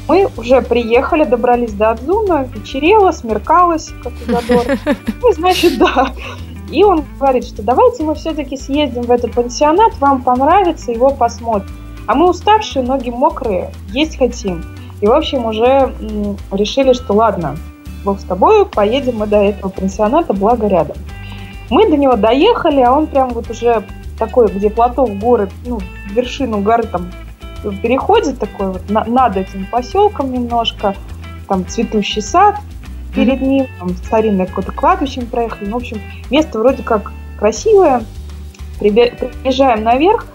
мы 0.09 0.29
уже 0.37 0.63
приехали, 0.63 1.25
добрались 1.25 1.73
до 1.73 1.91
Адзуна, 1.91 2.49
вечерело, 2.55 3.11
смеркалось, 3.11 3.93
как 4.03 4.13
у 4.27 4.33
Задора. 4.33 4.79
Ну, 5.23 5.33
значит, 5.33 5.79
да. 5.79 6.13
И 6.71 6.85
он 6.85 7.05
говорит, 7.19 7.45
что 7.45 7.63
давайте 7.63 8.05
мы 8.05 8.15
все-таки 8.15 8.57
съездим 8.57 9.03
в 9.03 9.11
этот 9.11 9.33
пансионат, 9.33 9.99
вам 9.99 10.23
понравится, 10.23 10.93
его 10.93 11.11
посмотрим. 11.11 11.71
А 12.07 12.15
мы 12.15 12.29
уставшие, 12.29 12.85
ноги 12.85 13.11
мокрые, 13.11 13.73
есть 13.93 14.19
хотим. 14.19 14.65
И, 15.01 15.07
в 15.07 15.13
общем, 15.13 15.47
уже 15.47 15.65
м, 15.65 16.37
решили, 16.53 16.93
что 16.93 17.13
ладно, 17.13 17.57
Бог 18.05 18.21
с 18.21 18.25
тобой, 18.25 18.65
поедем 18.65 19.17
мы 19.19 19.27
до 19.27 19.39
этого 19.39 19.71
пансионата, 19.71 20.33
благо 20.33 20.69
рядом. 20.69 20.97
Мы 21.69 21.89
до 21.91 21.97
него 21.97 22.15
доехали, 22.15 22.81
а 22.81 22.93
он 22.93 23.09
прям 23.09 23.31
вот 23.31 23.51
уже 23.51 23.83
такой, 24.19 24.49
где 24.49 24.71
плато 24.71 25.05
в 25.05 25.19
горы, 25.19 25.51
ну, 25.67 25.81
вершину 26.13 26.61
горы 26.61 26.85
там 26.85 27.11
переходит 27.83 28.39
такой 28.39 28.73
вот 28.73 28.91
на, 28.91 29.05
над 29.05 29.37
этим 29.37 29.67
поселком 29.71 30.33
немножко, 30.33 30.95
там 31.49 31.67
цветущий 31.67 32.23
сад 32.23 32.57
перед 33.15 33.41
ним, 33.41 33.67
там 33.79 33.91
старинное 34.05 34.47
какое-то 34.47 34.73
кладбище 34.73 35.23
мы 35.23 35.27
проехали. 35.27 35.69
Ну, 35.69 35.75
в 35.75 35.77
общем, 35.77 36.01
место 36.31 36.59
вроде 36.59 36.83
как 36.83 37.13
красивое. 37.39 38.03
Приезжаем 38.79 39.83
наверх. 39.83 40.27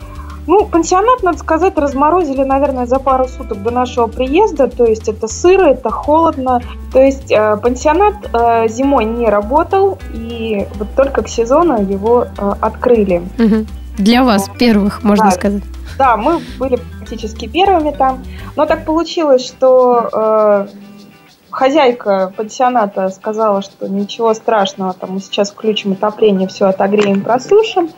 Ну, 0.47 0.65
пансионат, 0.65 1.21
надо 1.21 1.37
сказать, 1.37 1.77
разморозили, 1.77 2.43
наверное, 2.43 2.87
за 2.87 2.97
пару 2.97 3.27
суток 3.27 3.61
до 3.61 3.69
нашего 3.69 4.07
приезда. 4.07 4.67
То 4.67 4.85
есть 4.85 5.07
это 5.07 5.27
сыро, 5.27 5.65
это 5.65 5.91
холодно. 5.91 6.61
То 6.91 6.99
есть 6.99 7.31
э, 7.31 7.57
пансионат 7.57 8.15
э, 8.33 8.67
зимой 8.67 9.05
не 9.05 9.27
работал, 9.27 9.99
и 10.13 10.65
вот 10.79 10.87
только 10.95 11.21
к 11.21 11.29
сезону 11.29 11.81
его 11.83 12.25
э, 12.25 12.53
открыли. 12.59 13.21
Угу. 13.37 13.65
Для 13.99 14.23
вас 14.23 14.49
первых, 14.57 15.03
можно 15.03 15.25
да. 15.25 15.31
сказать. 15.31 15.63
Да, 15.99 16.17
мы 16.17 16.39
были 16.57 16.79
практически 17.11 17.47
первыми 17.47 17.91
там. 17.91 18.23
Но 18.55 18.65
так 18.65 18.85
получилось, 18.85 19.45
что 19.45 20.09
э, 20.13 20.67
хозяйка 21.49 22.33
пансионата 22.35 23.09
сказала, 23.09 23.61
что 23.61 23.87
ничего 23.89 24.33
страшного, 24.33 24.93
там 24.93 25.11
мы 25.11 25.19
сейчас 25.19 25.51
включим 25.51 25.93
отопление, 25.93 26.47
все 26.47 26.65
отогреем, 26.65 27.21
просушим. 27.21 27.89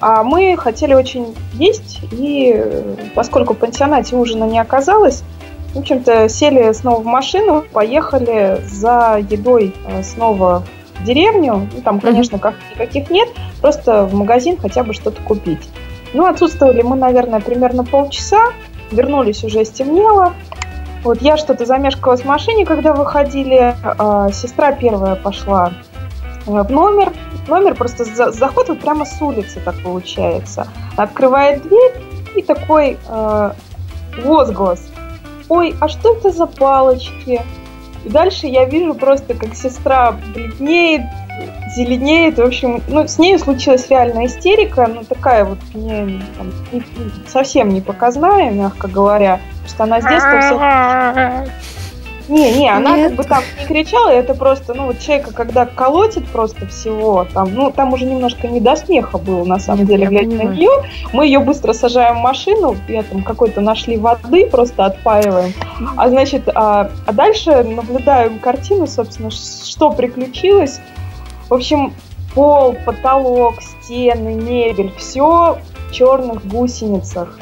А 0.00 0.22
мы 0.24 0.56
хотели 0.56 0.94
очень 0.94 1.34
есть, 1.54 2.00
и 2.10 2.52
э, 2.54 2.96
поскольку 3.14 3.54
в 3.54 3.58
пансионате 3.58 4.16
ужина 4.16 4.44
не 4.44 4.58
оказалось, 4.58 5.22
в 5.74 5.78
общем-то, 5.78 6.28
сели 6.28 6.72
снова 6.72 7.00
в 7.00 7.04
машину, 7.04 7.64
поехали 7.72 8.60
за 8.66 9.24
едой 9.30 9.74
э, 9.86 10.02
снова 10.02 10.64
в 10.98 11.04
деревню. 11.04 11.68
Ну, 11.72 11.82
там, 11.82 12.00
конечно, 12.00 12.38
как 12.38 12.54
никаких 12.72 13.10
нет, 13.10 13.28
просто 13.60 14.04
в 14.06 14.14
магазин 14.14 14.56
хотя 14.56 14.82
бы 14.82 14.92
что-то 14.92 15.22
купить. 15.22 15.68
Ну, 16.16 16.24
отсутствовали 16.24 16.80
мы, 16.80 16.96
наверное, 16.96 17.40
примерно 17.40 17.84
полчаса. 17.84 18.46
Вернулись 18.90 19.44
уже 19.44 19.66
стемнело. 19.66 20.32
Вот 21.04 21.20
я 21.20 21.36
что-то 21.36 21.66
замешкалась 21.66 22.22
в 22.22 22.24
машине, 22.24 22.64
когда 22.64 22.94
выходили. 22.94 23.76
А, 23.84 24.32
сестра 24.32 24.72
первая 24.72 25.16
пошла 25.16 25.72
э, 26.46 26.50
в 26.50 26.70
номер. 26.70 27.12
Номер 27.48 27.74
просто 27.74 28.04
за, 28.06 28.32
заход 28.32 28.70
вот 28.70 28.80
прямо 28.80 29.04
с 29.04 29.20
улицы 29.20 29.60
так 29.62 29.74
получается. 29.82 30.66
Открывает 30.96 31.62
дверь 31.64 31.92
и 32.34 32.40
такой 32.40 32.96
э, 33.06 33.50
возглас. 34.24 34.88
Ой, 35.50 35.76
а 35.82 35.88
что 35.88 36.16
это 36.16 36.30
за 36.30 36.46
палочки? 36.46 37.42
И 38.06 38.08
дальше 38.08 38.46
я 38.46 38.64
вижу 38.64 38.94
просто, 38.94 39.34
как 39.34 39.54
сестра 39.54 40.12
бледнеет, 40.34 41.02
зеленеет. 41.76 42.38
В 42.38 42.42
общем, 42.42 42.82
ну, 42.88 43.06
с 43.06 43.18
ней 43.18 43.38
случилась 43.38 43.88
реальная 43.88 44.26
истерика, 44.26 44.86
ну, 44.92 45.04
такая 45.04 45.44
вот 45.44 45.58
мне 45.74 46.20
там, 46.36 46.52
не, 46.72 46.82
совсем 47.28 47.68
не 47.68 47.80
показная, 47.80 48.50
мягко 48.50 48.88
говоря, 48.88 49.40
что 49.66 49.84
она 49.84 50.00
с 50.00 50.04
детства 50.04 50.40
все... 50.40 51.52
Не, 52.28 52.52
не, 52.58 52.68
она 52.68 52.96
Нет. 52.96 53.08
как 53.08 53.18
бы 53.18 53.24
там 53.24 53.42
не 53.60 53.66
кричала, 53.66 54.08
это 54.08 54.34
просто, 54.34 54.74
ну, 54.74 54.86
вот 54.86 54.98
человека, 54.98 55.32
когда 55.32 55.64
колотит 55.64 56.26
просто 56.26 56.66
всего, 56.66 57.24
там, 57.32 57.54
ну, 57.54 57.70
там 57.70 57.92
уже 57.92 58.04
немножко 58.04 58.48
не 58.48 58.60
до 58.60 58.74
смеха 58.74 59.18
было, 59.18 59.44
на 59.44 59.60
самом 59.60 59.80
Нет, 59.80 59.88
деле, 59.88 60.06
глядя 60.06 60.34
на 60.34 60.42
нее. 60.42 60.70
Мы 61.12 61.26
ее 61.26 61.38
быстро 61.38 61.72
сажаем 61.72 62.16
в 62.16 62.22
машину, 62.22 62.76
я 62.88 63.04
там 63.04 63.22
какой-то 63.22 63.60
нашли 63.60 63.96
воды, 63.96 64.46
просто 64.46 64.86
отпаиваем. 64.86 65.52
А 65.96 66.08
значит, 66.08 66.48
а, 66.52 66.90
а 67.06 67.12
дальше 67.12 67.62
наблюдаем 67.62 68.40
картину, 68.40 68.88
собственно, 68.88 69.30
что 69.30 69.90
приключилось. 69.90 70.80
В 71.48 71.54
общем, 71.54 71.92
пол, 72.34 72.76
потолок, 72.84 73.54
стены, 73.60 74.34
мебель, 74.34 74.92
все 74.98 75.58
в 75.88 75.92
черных 75.92 76.46
гусеницах. 76.46 77.38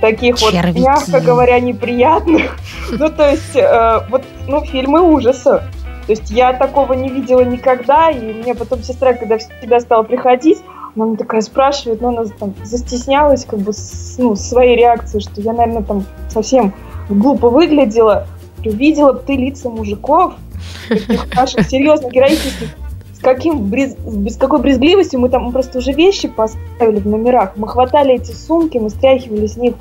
Таких 0.00 0.38
Червяки. 0.38 0.78
вот, 0.78 0.86
мягко 0.86 1.20
говоря, 1.20 1.58
неприятных. 1.60 2.56
Ну, 2.90 3.10
то 3.10 3.30
есть, 3.30 3.54
э, 3.54 4.00
вот, 4.08 4.24
ну, 4.46 4.64
фильмы 4.64 5.02
ужаса. 5.02 5.64
То 6.06 6.12
есть 6.12 6.30
я 6.30 6.54
такого 6.54 6.94
не 6.94 7.10
видела 7.10 7.42
никогда, 7.42 8.08
и 8.08 8.32
мне 8.32 8.54
потом 8.54 8.82
сестра, 8.82 9.12
когда 9.12 9.36
всегда 9.36 9.78
стала 9.80 10.04
приходить, 10.04 10.62
она 10.96 11.16
такая 11.16 11.42
спрашивает, 11.42 12.00
ну, 12.00 12.08
она 12.08 12.24
там 12.38 12.54
застеснялась 12.64 13.44
как 13.44 13.58
бы 13.58 13.74
с, 13.74 14.14
ну, 14.16 14.34
своей 14.36 14.74
реакцией, 14.74 15.20
что 15.20 15.42
я, 15.42 15.52
наверное, 15.52 15.82
там 15.82 16.06
совсем 16.30 16.72
глупо 17.10 17.50
выглядела. 17.50 18.26
Видела 18.64 19.12
бы 19.12 19.18
ты 19.18 19.36
лица 19.36 19.68
мужиков, 19.68 20.32
таких 20.88 21.34
наших 21.34 21.68
серьезных 21.68 22.10
героических 22.10 22.70
с 23.18 23.22
каким 23.22 23.68
бриз... 23.68 23.96
без 23.96 24.36
какой 24.36 24.60
брезгливостью 24.60 25.20
мы 25.20 25.28
там 25.28 25.50
просто 25.52 25.78
уже 25.78 25.92
вещи 25.92 26.28
поставили 26.28 27.00
в 27.00 27.06
номерах. 27.06 27.52
Мы 27.56 27.66
хватали 27.68 28.14
эти 28.14 28.32
сумки, 28.32 28.78
мы 28.78 28.90
стряхивали 28.90 29.46
с 29.46 29.56
них 29.56 29.74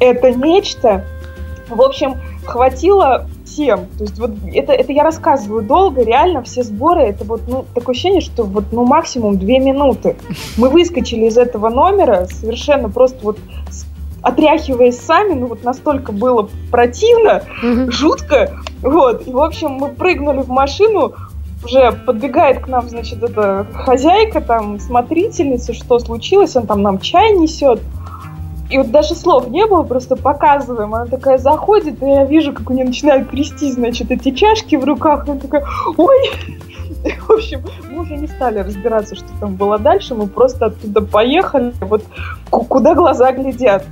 это 0.00 0.30
нечто. 0.30 1.04
В 1.68 1.82
общем, 1.82 2.14
хватило 2.44 3.26
всем. 3.44 3.86
То 3.98 4.04
есть 4.04 4.18
вот 4.18 4.30
это, 4.54 4.72
это 4.72 4.92
я 4.92 5.02
рассказываю 5.02 5.62
долго, 5.62 6.02
реально 6.02 6.42
все 6.42 6.62
сборы, 6.62 7.02
это 7.02 7.24
вот 7.24 7.42
ну, 7.48 7.64
такое 7.74 7.94
ощущение, 7.94 8.20
что 8.20 8.44
вот 8.44 8.66
ну 8.70 8.86
максимум 8.86 9.38
две 9.38 9.58
минуты. 9.58 10.16
Мы 10.56 10.68
выскочили 10.68 11.26
из 11.26 11.36
этого 11.36 11.68
номера 11.68 12.26
совершенно 12.26 12.88
просто 12.88 13.18
вот 13.22 13.38
отряхиваясь 14.22 14.98
сами, 14.98 15.34
ну 15.34 15.46
вот 15.46 15.62
настолько 15.62 16.12
было 16.12 16.48
противно, 16.70 17.42
mm-hmm. 17.62 17.90
жутко, 17.90 18.52
вот, 18.82 19.26
и 19.26 19.30
в 19.30 19.38
общем 19.38 19.70
мы 19.70 19.88
прыгнули 19.88 20.42
в 20.42 20.48
машину, 20.48 21.14
уже 21.64 21.92
подбегает 21.92 22.60
к 22.60 22.68
нам, 22.68 22.88
значит, 22.88 23.22
эта 23.22 23.66
хозяйка, 23.74 24.40
там, 24.40 24.78
смотрительница, 24.78 25.74
что 25.74 25.98
случилось, 25.98 26.56
он 26.56 26.66
там 26.66 26.82
нам 26.82 26.98
чай 27.00 27.32
несет. 27.32 27.80
И 28.70 28.76
вот 28.76 28.90
даже 28.90 29.14
слов 29.14 29.48
не 29.48 29.66
было, 29.66 29.82
просто 29.82 30.14
показываем. 30.14 30.94
Она 30.94 31.06
такая 31.06 31.38
заходит, 31.38 32.02
и 32.02 32.06
я 32.06 32.24
вижу, 32.26 32.52
как 32.52 32.68
у 32.68 32.74
нее 32.74 32.84
начинают 32.84 33.30
трясти, 33.30 33.72
значит, 33.72 34.10
эти 34.10 34.30
чашки 34.30 34.76
в 34.76 34.84
руках. 34.84 35.26
Она 35.26 35.40
такая, 35.40 35.66
ой! 35.96 36.30
В 37.26 37.30
общем, 37.30 37.62
мы 37.90 38.02
уже 38.02 38.16
не 38.16 38.26
стали 38.26 38.58
разбираться, 38.58 39.14
что 39.14 39.26
там 39.40 39.54
было 39.54 39.78
дальше. 39.78 40.14
Мы 40.14 40.26
просто 40.26 40.66
оттуда 40.66 41.00
поехали, 41.00 41.72
вот 41.80 42.02
куда 42.50 42.94
глаза 42.94 43.32
глядят. 43.32 43.84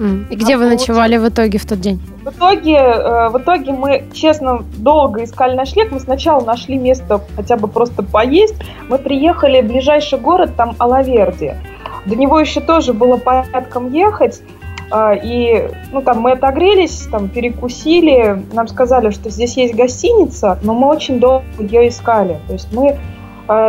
И 0.00 0.34
где 0.34 0.54
а 0.54 0.58
вы 0.58 0.66
ночевали 0.66 1.18
в 1.18 1.28
итоге 1.28 1.58
в 1.58 1.66
тот 1.66 1.80
день? 1.80 2.00
В 2.24 2.30
итоге, 2.30 2.76
э, 2.76 3.28
в 3.28 3.38
итоге 3.38 3.72
мы, 3.72 4.04
честно, 4.14 4.64
долго 4.78 5.24
искали 5.24 5.54
ночлег. 5.54 5.92
Мы 5.92 6.00
сначала 6.00 6.42
нашли 6.42 6.78
место 6.78 7.20
хотя 7.36 7.56
бы 7.56 7.68
просто 7.68 8.02
поесть. 8.02 8.54
Мы 8.88 8.96
приехали 8.96 9.60
в 9.60 9.66
ближайший 9.66 10.18
город, 10.18 10.52
там 10.56 10.74
Алаверди. 10.78 11.54
До 12.06 12.16
него 12.16 12.40
еще 12.40 12.60
тоже 12.62 12.94
было 12.94 13.18
порядком 13.18 13.92
ехать. 13.92 14.40
Э, 14.90 15.18
и, 15.22 15.68
ну, 15.92 16.00
там 16.00 16.20
мы 16.20 16.32
отогрелись, 16.32 17.06
там 17.12 17.28
перекусили. 17.28 18.42
Нам 18.54 18.68
сказали, 18.68 19.10
что 19.10 19.28
здесь 19.28 19.58
есть 19.58 19.74
гостиница, 19.74 20.58
но 20.62 20.72
мы 20.72 20.86
очень 20.88 21.20
долго 21.20 21.44
ее 21.58 21.88
искали. 21.88 22.38
То 22.46 22.54
есть 22.54 22.72
мы 22.72 22.98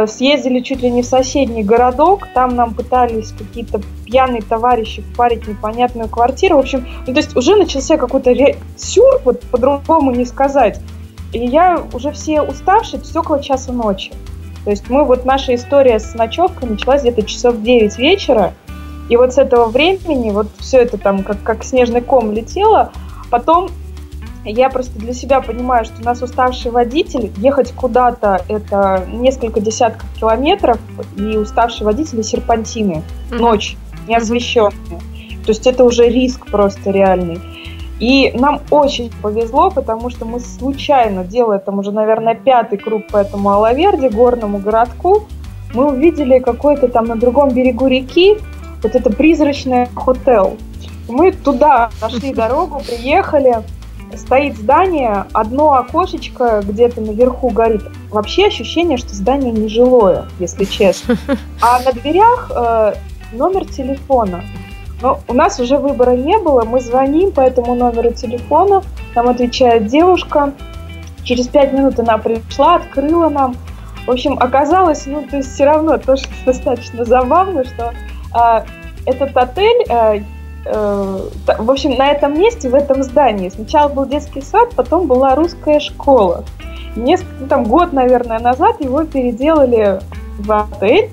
съездили 0.07 0.59
чуть 0.59 0.81
ли 0.81 0.91
не 0.91 1.01
в 1.01 1.05
соседний 1.05 1.63
городок, 1.63 2.27
там 2.35 2.55
нам 2.55 2.73
пытались 2.73 3.31
какие-то 3.31 3.81
пьяные 4.05 4.41
товарищи 4.41 5.01
впарить 5.01 5.47
непонятную 5.47 6.07
квартиру. 6.07 6.57
В 6.57 6.59
общем, 6.59 6.85
ну, 7.07 7.13
то 7.13 7.19
есть 7.19 7.35
уже 7.35 7.55
начался 7.55 7.97
какой-то 7.97 8.31
ре... 8.31 8.57
сюр, 8.77 9.21
вот 9.25 9.41
по-другому 9.45 10.11
не 10.11 10.25
сказать. 10.25 10.79
И 11.33 11.39
я 11.39 11.81
уже 11.93 12.11
все 12.11 12.41
уставшие, 12.41 13.01
все 13.01 13.21
около 13.21 13.41
часа 13.41 13.71
ночи. 13.71 14.11
То 14.65 14.69
есть 14.69 14.89
мы, 14.89 15.03
вот 15.03 15.25
наша 15.25 15.55
история 15.55 15.99
с 15.99 16.13
ночевкой 16.13 16.69
началась 16.69 17.01
где-то 17.01 17.23
часов 17.23 17.61
9 17.61 17.97
вечера, 17.97 18.53
и 19.09 19.17
вот 19.17 19.33
с 19.33 19.37
этого 19.37 19.65
времени 19.65 20.29
вот 20.29 20.47
все 20.59 20.79
это 20.79 20.97
там 20.97 21.23
как, 21.23 21.41
как 21.41 21.63
снежный 21.63 22.01
ком 22.01 22.31
летело. 22.31 22.91
Потом 23.29 23.69
я 24.43 24.69
просто 24.69 24.97
для 24.97 25.13
себя 25.13 25.41
понимаю, 25.41 25.85
что 25.85 26.01
у 26.01 26.03
нас 26.03 26.21
уставший 26.21 26.71
водитель, 26.71 27.31
ехать 27.37 27.71
куда-то 27.73 28.43
это 28.47 29.05
несколько 29.07 29.59
десятков 29.59 30.07
километров, 30.19 30.79
и 31.15 31.37
уставший 31.37 31.85
водитель 31.85 32.19
и 32.19 32.23
серпантины, 32.23 33.03
mm-hmm. 33.31 33.39
ночь, 33.39 33.77
неосвещенные. 34.07 34.99
То 35.45 35.49
есть 35.49 35.67
это 35.67 35.83
уже 35.83 36.07
риск 36.07 36.47
просто 36.49 36.91
реальный. 36.91 37.39
И 37.99 38.31
нам 38.33 38.61
очень 38.71 39.11
повезло, 39.21 39.69
потому 39.69 40.09
что 40.09 40.25
мы 40.25 40.39
случайно, 40.39 41.23
делая 41.23 41.59
там 41.59 41.77
уже, 41.77 41.91
наверное, 41.91 42.33
пятый 42.33 42.79
круг 42.79 43.07
по 43.07 43.17
этому 43.17 43.51
Алаверде, 43.51 44.09
горному 44.09 44.57
городку, 44.57 45.27
мы 45.73 45.91
увидели 45.91 46.39
какой-то 46.39 46.87
там 46.87 47.05
на 47.05 47.15
другом 47.15 47.49
берегу 47.49 47.87
реки 47.87 48.37
вот 48.81 48.95
это 48.95 49.11
призрачное 49.11 49.87
хотел. 49.95 50.57
Мы 51.07 51.31
туда 51.31 51.91
нашли 52.01 52.33
дорогу, 52.33 52.79
приехали, 52.79 53.57
стоит 54.17 54.57
здание, 54.57 55.25
одно 55.33 55.73
окошечко 55.73 56.61
где-то 56.63 57.01
наверху 57.01 57.49
горит. 57.49 57.83
Вообще 58.09 58.47
ощущение, 58.47 58.97
что 58.97 59.13
здание 59.13 59.51
нежилое, 59.51 60.25
если 60.39 60.65
честно. 60.65 61.17
А 61.61 61.79
на 61.79 61.91
дверях 61.91 62.51
э, 62.55 62.93
номер 63.33 63.65
телефона. 63.65 64.43
Но 65.01 65.19
у 65.27 65.33
нас 65.33 65.59
уже 65.59 65.77
выбора 65.77 66.11
не 66.11 66.37
было, 66.37 66.63
мы 66.63 66.79
звоним 66.79 67.31
по 67.31 67.41
этому 67.41 67.73
номеру 67.75 68.11
телефона, 68.13 68.83
нам 69.15 69.29
отвечает 69.29 69.87
девушка, 69.87 70.53
через 71.23 71.47
пять 71.47 71.73
минут 71.73 71.99
она 71.99 72.17
пришла, 72.17 72.75
открыла 72.75 73.29
нам. 73.29 73.55
В 74.05 74.11
общем, 74.11 74.37
оказалось, 74.39 75.05
ну, 75.07 75.25
то 75.27 75.37
есть 75.37 75.53
все 75.53 75.65
равно 75.65 75.97
тоже 75.97 76.25
достаточно 76.45 77.05
забавно, 77.05 77.63
что 77.63 77.93
э, 78.35 78.63
этот 79.05 79.35
отель 79.35 79.83
Э, 79.89 80.21
в 80.63 81.71
общем, 81.71 81.95
на 81.95 82.11
этом 82.11 82.39
месте, 82.39 82.69
в 82.69 82.75
этом 82.75 83.03
здании 83.03 83.49
сначала 83.49 83.89
был 83.89 84.05
детский 84.05 84.41
сад, 84.41 84.69
потом 84.75 85.07
была 85.07 85.35
русская 85.35 85.79
школа. 85.79 86.43
Несколько, 86.95 87.31
ну, 87.39 87.47
там 87.47 87.63
год, 87.63 87.93
наверное, 87.93 88.39
назад 88.39 88.81
его 88.81 89.03
переделали 89.03 90.01
в 90.37 90.51
отель. 90.51 91.09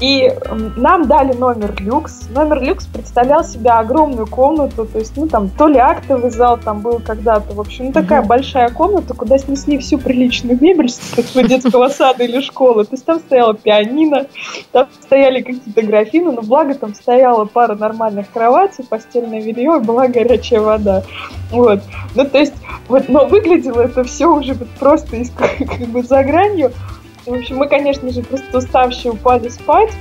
И 0.00 0.32
нам 0.76 1.06
дали 1.06 1.34
номер 1.34 1.74
люкс. 1.78 2.28
Номер 2.30 2.62
люкс 2.62 2.86
представлял 2.86 3.44
себя 3.44 3.80
огромную 3.80 4.26
комнату, 4.26 4.86
то 4.86 4.98
есть, 4.98 5.14
ну, 5.16 5.28
там, 5.28 5.50
то 5.50 5.68
ли 5.68 5.78
актовый 5.78 6.30
зал 6.30 6.58
там 6.58 6.80
был 6.80 7.00
когда-то, 7.00 7.52
в 7.54 7.60
общем, 7.60 7.86
ну, 7.86 7.92
такая 7.92 8.22
mm-hmm. 8.22 8.26
большая 8.26 8.70
комната, 8.70 9.12
куда 9.12 9.36
снесли 9.36 9.76
всю 9.76 9.98
приличную 9.98 10.58
мебель 10.58 10.88
с 10.88 11.32
детского 11.34 11.88
сада 11.88 12.24
или 12.24 12.40
школы. 12.40 12.84
То 12.84 12.94
есть 12.94 13.04
там 13.04 13.18
стояла 13.18 13.52
пианино, 13.54 14.26
там 14.72 14.88
стояли 15.02 15.42
какие-то 15.42 15.82
графины, 15.82 16.32
но 16.32 16.40
благо 16.40 16.74
там 16.74 16.94
стояла 16.94 17.44
пара 17.44 17.74
нормальных 17.74 18.30
кроватей, 18.30 18.84
постельное 18.84 19.42
белье 19.42 19.76
и 19.76 19.84
была 19.84 20.08
горячая 20.08 20.62
вода. 20.62 21.02
Вот. 21.50 21.80
Ну, 22.14 22.24
то 22.24 22.38
есть, 22.38 22.54
вот, 22.88 23.08
но 23.10 23.26
выглядело 23.26 23.82
это 23.82 24.04
все 24.04 24.26
уже 24.26 24.54
вот 24.54 24.68
просто 24.78 25.16
из, 25.16 25.30
как 25.36 25.88
бы 25.88 26.02
за 26.02 26.24
гранью. 26.24 26.72
В 27.26 27.32
общем, 27.32 27.56
мы, 27.58 27.68
конечно 27.68 28.10
же, 28.10 28.22
просто 28.22 28.58
уставшие 28.58 29.12
упали 29.12 29.48
спать. 29.48 29.92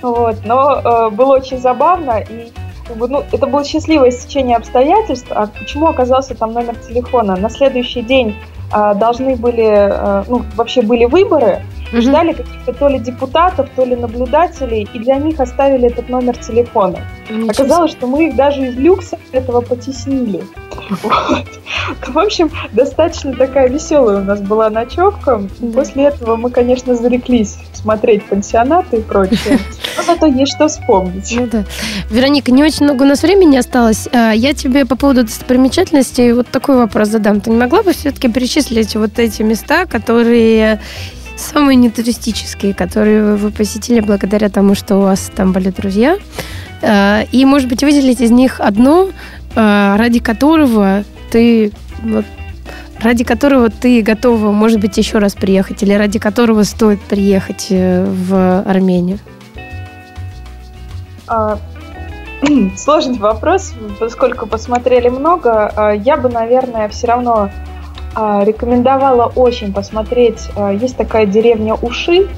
Вот, 0.00 0.36
но 0.44 0.80
э, 0.80 1.10
было 1.10 1.34
очень 1.34 1.58
забавно, 1.58 2.18
и 2.18 2.50
ну, 2.94 3.24
это 3.30 3.46
было 3.46 3.64
счастливое 3.64 4.10
стечение 4.10 4.56
обстоятельств. 4.56 5.28
А 5.30 5.46
почему 5.46 5.86
оказался 5.86 6.34
там 6.34 6.52
номер 6.52 6.74
телефона? 6.76 7.36
На 7.36 7.48
следующий 7.48 8.02
день 8.02 8.36
должны 8.94 9.36
были, 9.36 9.66
э, 9.66 10.24
ну, 10.28 10.42
вообще 10.56 10.82
были 10.82 11.04
выборы, 11.04 11.62
mm 11.92 12.00
ждали 12.00 12.32
каких-то 12.32 12.72
то 12.72 12.88
ли 12.88 12.98
депутатов, 12.98 13.68
то 13.76 13.84
ли 13.84 13.94
наблюдателей, 13.94 14.88
и 14.94 14.98
для 14.98 15.16
них 15.16 15.38
оставили 15.40 15.88
этот 15.88 16.08
номер 16.08 16.36
телефона. 16.38 17.00
Ничего 17.28 17.50
Оказалось, 17.50 17.90
что 17.90 18.06
мы 18.06 18.28
их 18.28 18.36
даже 18.36 18.66
из 18.66 18.76
люкса 18.76 19.18
этого 19.32 19.60
потеснили. 19.60 20.42
Вот. 21.02 21.46
В 22.06 22.18
общем, 22.18 22.50
достаточно 22.72 23.34
такая 23.34 23.68
веселая 23.68 24.20
у 24.20 24.24
нас 24.24 24.40
была 24.40 24.70
ночевка. 24.70 25.42
После 25.74 26.04
этого 26.04 26.36
мы, 26.36 26.50
конечно, 26.50 26.94
зареклись 26.94 27.58
смотреть 27.72 28.24
пансионаты 28.24 28.98
и 28.98 29.02
прочее. 29.02 29.58
Зато 30.06 30.26
есть 30.26 30.52
что 30.54 30.68
вспомнить. 30.68 31.34
Ну 31.36 31.46
да. 31.46 31.64
Вероника, 32.10 32.52
не 32.52 32.62
очень 32.62 32.84
много 32.84 33.02
у 33.02 33.06
нас 33.06 33.22
времени 33.22 33.56
осталось. 33.56 34.08
А, 34.12 34.32
я 34.32 34.54
тебе 34.54 34.84
по 34.84 34.96
поводу 34.96 35.24
достопримечательностей 35.24 36.32
вот 36.32 36.48
такой 36.48 36.76
вопрос 36.76 37.08
задам. 37.08 37.40
Ты 37.40 37.50
не 37.50 37.56
могла 37.56 37.82
бы 37.82 37.92
все-таки 37.92 38.28
перечислить 38.28 38.96
вот 38.96 39.18
эти 39.18 39.42
места, 39.42 39.86
которые 39.86 40.80
самые 41.36 41.76
нетуристические, 41.76 42.74
которые 42.74 43.36
вы 43.36 43.50
посетили 43.50 44.00
благодаря 44.00 44.48
тому, 44.48 44.74
что 44.74 44.96
у 44.96 45.00
вас 45.02 45.30
там 45.34 45.52
были 45.52 45.70
друзья? 45.70 46.18
А, 46.82 47.22
и, 47.32 47.44
может 47.44 47.68
быть, 47.68 47.82
выделить 47.82 48.20
из 48.20 48.30
них 48.30 48.60
одно, 48.60 49.10
а, 49.54 49.96
ради 49.96 50.20
которого 50.20 51.04
ты 51.30 51.72
вот, 52.02 52.24
ради 53.00 53.24
которого 53.24 53.68
ты 53.70 54.02
готова, 54.02 54.52
может 54.52 54.80
быть, 54.80 54.96
еще 54.96 55.18
раз 55.18 55.34
приехать, 55.34 55.82
или 55.82 55.92
ради 55.92 56.18
которого 56.18 56.62
стоит 56.62 57.00
приехать 57.00 57.66
э, 57.70 58.04
в 58.04 58.62
Армению? 58.62 59.18
А, 61.26 61.58
сложный 62.76 63.18
вопрос, 63.18 63.74
поскольку 63.98 64.46
посмотрели 64.46 65.08
много. 65.08 65.72
А, 65.74 65.90
я 65.92 66.16
бы, 66.16 66.28
наверное, 66.28 66.88
все 66.88 67.06
равно 67.06 67.50
а, 68.14 68.44
рекомендовала 68.44 69.32
очень 69.34 69.72
посмотреть. 69.72 70.48
Есть 70.80 70.96
такая 70.96 71.26
деревня 71.26 71.74
Уши. 71.74 72.28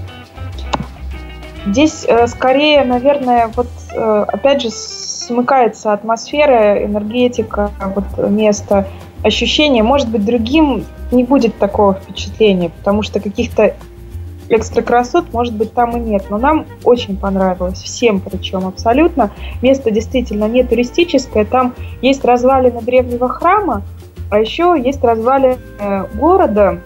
Здесь 1.67 2.05
э, 2.07 2.27
скорее, 2.27 2.85
наверное, 2.85 3.51
вот 3.57 3.69
э, 3.91 4.25
опять 4.29 4.61
же 4.61 4.71
смыкается 4.71 5.95
атмосфера, 5.95 6.85
энергетика, 6.85 7.71
вот 7.95 8.29
место, 8.29 8.87
ощущение. 9.23 9.83
Может 9.83 10.11
быть, 10.11 10.27
другим 10.27 10.85
не 11.11 11.25
будет 11.25 11.57
такого 11.59 11.95
впечатления, 11.95 12.69
потому 12.69 13.03
что 13.03 13.19
каких-то 13.19 13.75
экстра 14.49 14.83
красот, 14.83 15.33
может 15.33 15.55
быть, 15.55 15.73
там 15.73 15.97
и 15.97 16.01
нет. 16.01 16.27
Но 16.31 16.39
нам 16.39 16.67
очень 16.85 17.17
понравилось, 17.17 17.83
всем 17.83 18.21
причем 18.21 18.67
абсолютно. 18.67 19.31
Место 19.63 19.91
действительно 19.91 20.49
не 20.49 20.63
туристическое, 20.63 21.45
там 21.45 21.75
есть 22.03 22.25
развалины 22.25 22.81
древнего 22.81 23.29
храма, 23.29 23.83
а 24.31 24.39
еще 24.39 24.75
есть 24.83 25.03
развалины 25.03 25.59
города, 26.15 26.81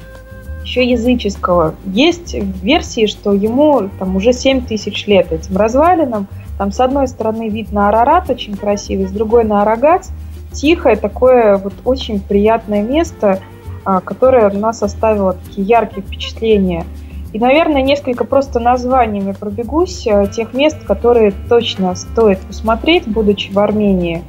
еще 0.69 0.85
языческого. 0.85 1.75
Есть 1.87 2.35
версии, 2.35 3.07
что 3.07 3.33
ему 3.33 3.89
там 3.99 4.17
уже 4.17 4.33
7 4.33 4.67
тысяч 4.67 5.07
лет 5.07 5.33
этим 5.33 5.57
развалинам. 5.57 6.29
Там 6.59 6.73
с 6.73 6.81
одной 6.81 7.09
стороны 7.09 7.49
вид 7.49 7.73
на 7.73 7.89
Арарат 7.89 8.29
очень 8.29 8.55
красивый, 8.55 9.07
с 9.07 9.11
другой 9.11 9.45
на 9.45 9.63
Арагац. 9.63 10.11
Тихое, 10.53 10.97
такое 10.97 11.57
вот 11.57 11.73
очень 11.85 12.21
приятное 12.21 12.83
место, 12.83 13.41
а, 13.85 14.01
которое 14.01 14.51
у 14.51 14.59
нас 14.59 14.83
оставило 14.83 15.35
такие 15.35 15.67
яркие 15.67 16.03
впечатления. 16.03 16.85
И, 17.33 17.39
наверное, 17.39 17.83
несколько 17.83 18.25
просто 18.25 18.59
названиями 18.59 19.33
пробегусь 19.33 20.07
а, 20.07 20.27
тех 20.27 20.55
мест, 20.55 20.79
которые 20.87 21.33
точно 21.49 21.95
стоит 21.95 22.39
посмотреть, 22.41 23.07
будучи 23.07 23.53
в 23.53 23.59
Армении. 23.59 24.25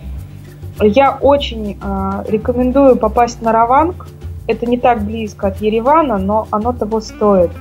Я 0.81 1.17
очень 1.19 1.77
э, 1.81 2.23
рекомендую 2.29 2.95
попасть 2.95 3.41
на 3.41 3.51
Раванг. 3.51 4.07
Это 4.47 4.65
не 4.65 4.77
так 4.77 5.01
близко 5.01 5.47
от 5.47 5.59
Еревана, 5.59 6.17
но 6.17 6.47
оно 6.51 6.71
того 6.71 7.01
стоит. 7.01 7.51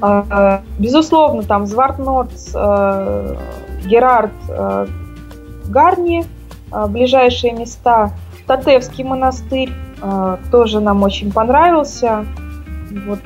А, 0.00 0.62
безусловно, 0.78 1.42
там 1.42 1.66
Звартнот, 1.66 2.30
э, 2.54 3.36
Герард, 3.86 4.32
э, 4.48 4.86
Гарни, 5.66 6.24
э, 6.70 6.86
ближайшие 6.88 7.52
места. 7.52 8.12
Татевский 8.46 9.04
монастырь 9.04 9.72
тоже 10.50 10.80
нам 10.80 11.02
очень 11.02 11.32
понравился. 11.32 12.26
Вот. 13.06 13.20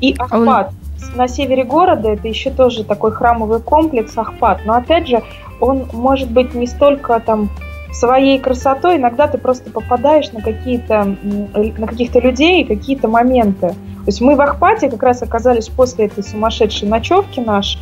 И 0.00 0.14
а 0.18 0.24
Ахпат. 0.24 0.72
На 1.14 1.28
севере 1.28 1.64
города 1.64 2.10
это 2.10 2.28
еще 2.28 2.50
тоже 2.50 2.84
такой 2.84 3.12
храмовый 3.12 3.60
комплекс 3.60 4.16
Ахпат. 4.16 4.60
Но 4.64 4.74
опять 4.74 5.08
же, 5.08 5.22
он 5.60 5.86
может 5.92 6.30
быть 6.30 6.54
не 6.54 6.66
столько 6.66 7.20
там 7.20 7.50
своей 7.92 8.38
красотой, 8.38 8.96
иногда 8.96 9.28
ты 9.28 9.38
просто 9.38 9.70
попадаешь 9.70 10.32
на 10.32 10.40
какие-то 10.40 11.16
на 11.54 11.86
каких-то 11.86 12.18
людей, 12.18 12.64
какие-то 12.64 13.06
моменты. 13.08 13.68
То 13.68 14.06
есть 14.06 14.20
мы 14.20 14.34
в 14.34 14.40
Ахпате 14.40 14.90
как 14.90 15.02
раз 15.02 15.22
оказались 15.22 15.68
после 15.68 16.06
этой 16.06 16.24
сумасшедшей 16.24 16.88
ночевки 16.88 17.40
нашей, 17.40 17.80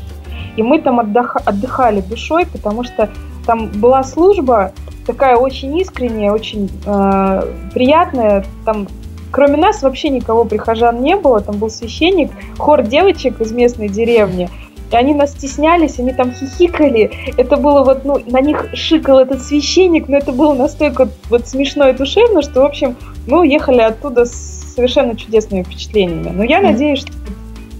и 0.56 0.62
мы 0.62 0.80
там 0.80 0.98
отдых, 0.98 1.36
отдыхали 1.44 2.00
душой, 2.02 2.46
потому 2.46 2.84
что 2.84 3.08
там 3.46 3.68
была 3.68 4.04
служба 4.04 4.72
такая 5.06 5.36
очень 5.36 5.76
искренняя, 5.78 6.32
очень 6.32 6.70
э, 6.86 7.42
приятная. 7.72 8.44
Там 8.64 8.86
кроме 9.32 9.56
нас 9.56 9.82
вообще 9.82 10.10
никого 10.10 10.44
прихожан 10.44 11.02
не 11.02 11.16
было. 11.16 11.40
Там 11.40 11.56
был 11.56 11.70
священник, 11.70 12.30
хор 12.58 12.82
девочек 12.82 13.40
из 13.40 13.50
местной 13.52 13.88
деревни. 13.88 14.48
И 14.92 14.94
они 14.94 15.14
нас 15.14 15.32
стеснялись, 15.32 15.98
они 15.98 16.12
там 16.12 16.32
хихикали. 16.32 17.10
Это 17.38 17.56
было 17.56 17.82
вот, 17.82 18.04
ну, 18.04 18.20
на 18.26 18.40
них 18.40 18.66
шикал 18.74 19.20
этот 19.20 19.42
священник, 19.42 20.08
но 20.08 20.18
это 20.18 20.32
было 20.32 20.52
настолько 20.52 21.08
вот 21.30 21.48
смешно 21.48 21.88
и 21.88 21.94
душевно, 21.94 22.42
что, 22.42 22.60
в 22.60 22.64
общем, 22.64 22.96
мы 23.26 23.40
уехали 23.40 23.80
оттуда 23.80 24.26
с 24.26 24.74
совершенно 24.74 25.16
чудесными 25.16 25.62
впечатлениями. 25.62 26.30
Но 26.30 26.44
я 26.44 26.60
mm-hmm. 26.60 26.62
надеюсь, 26.62 27.00
что 27.00 27.12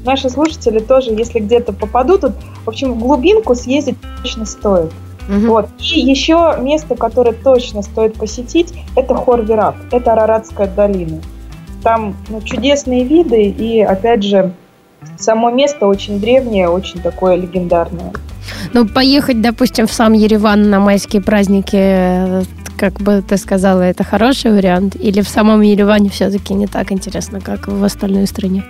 наши 0.05 0.31
слушатели 0.31 0.79
тоже, 0.79 1.11
если 1.11 1.39
где-то 1.39 1.73
попадут, 1.73 2.23
тут, 2.23 2.33
в 2.65 2.69
общем, 2.69 2.95
в 2.95 2.99
глубинку 2.99 3.55
съездить 3.55 3.97
точно 4.23 4.47
стоит. 4.47 4.91
Угу. 5.29 5.47
Вот. 5.47 5.69
И 5.79 6.01
еще 6.01 6.57
место, 6.61 6.97
которое 6.97 7.33
точно 7.33 7.83
стоит 7.83 8.15
посетить, 8.15 8.75
это 8.97 9.15
Хорвирак, 9.15 9.77
это 9.91 10.13
Араратская 10.13 10.67
долина. 10.67 11.21
Там 11.83 12.15
ну, 12.29 12.41
чудесные 12.43 13.05
виды 13.05 13.43
и, 13.43 13.81
опять 13.81 14.23
же, 14.23 14.53
само 15.19 15.51
место 15.51 15.87
очень 15.87 16.21
древнее, 16.21 16.69
очень 16.69 17.01
такое 17.01 17.37
легендарное. 17.37 18.13
Ну, 18.73 18.87
поехать, 18.87 19.41
допустим, 19.41 19.87
в 19.87 19.93
сам 19.93 20.13
Ереван 20.13 20.71
на 20.71 20.81
майские 20.81 21.23
праздники, 21.23 22.45
как 22.79 22.95
бы 22.95 23.23
ты 23.23 23.37
сказала, 23.37 23.83
это 23.83 24.05
хороший 24.05 24.53
вариант? 24.53 24.97
Или 24.97 25.21
в 25.21 25.29
самом 25.29 25.61
Ереване 25.61 26.09
все-таки 26.09 26.55
не 26.55 26.67
так 26.67 26.93
интересно, 26.93 27.41
как 27.41 27.69
в 27.69 27.85
остальной 27.85 28.27
стране? 28.27 28.65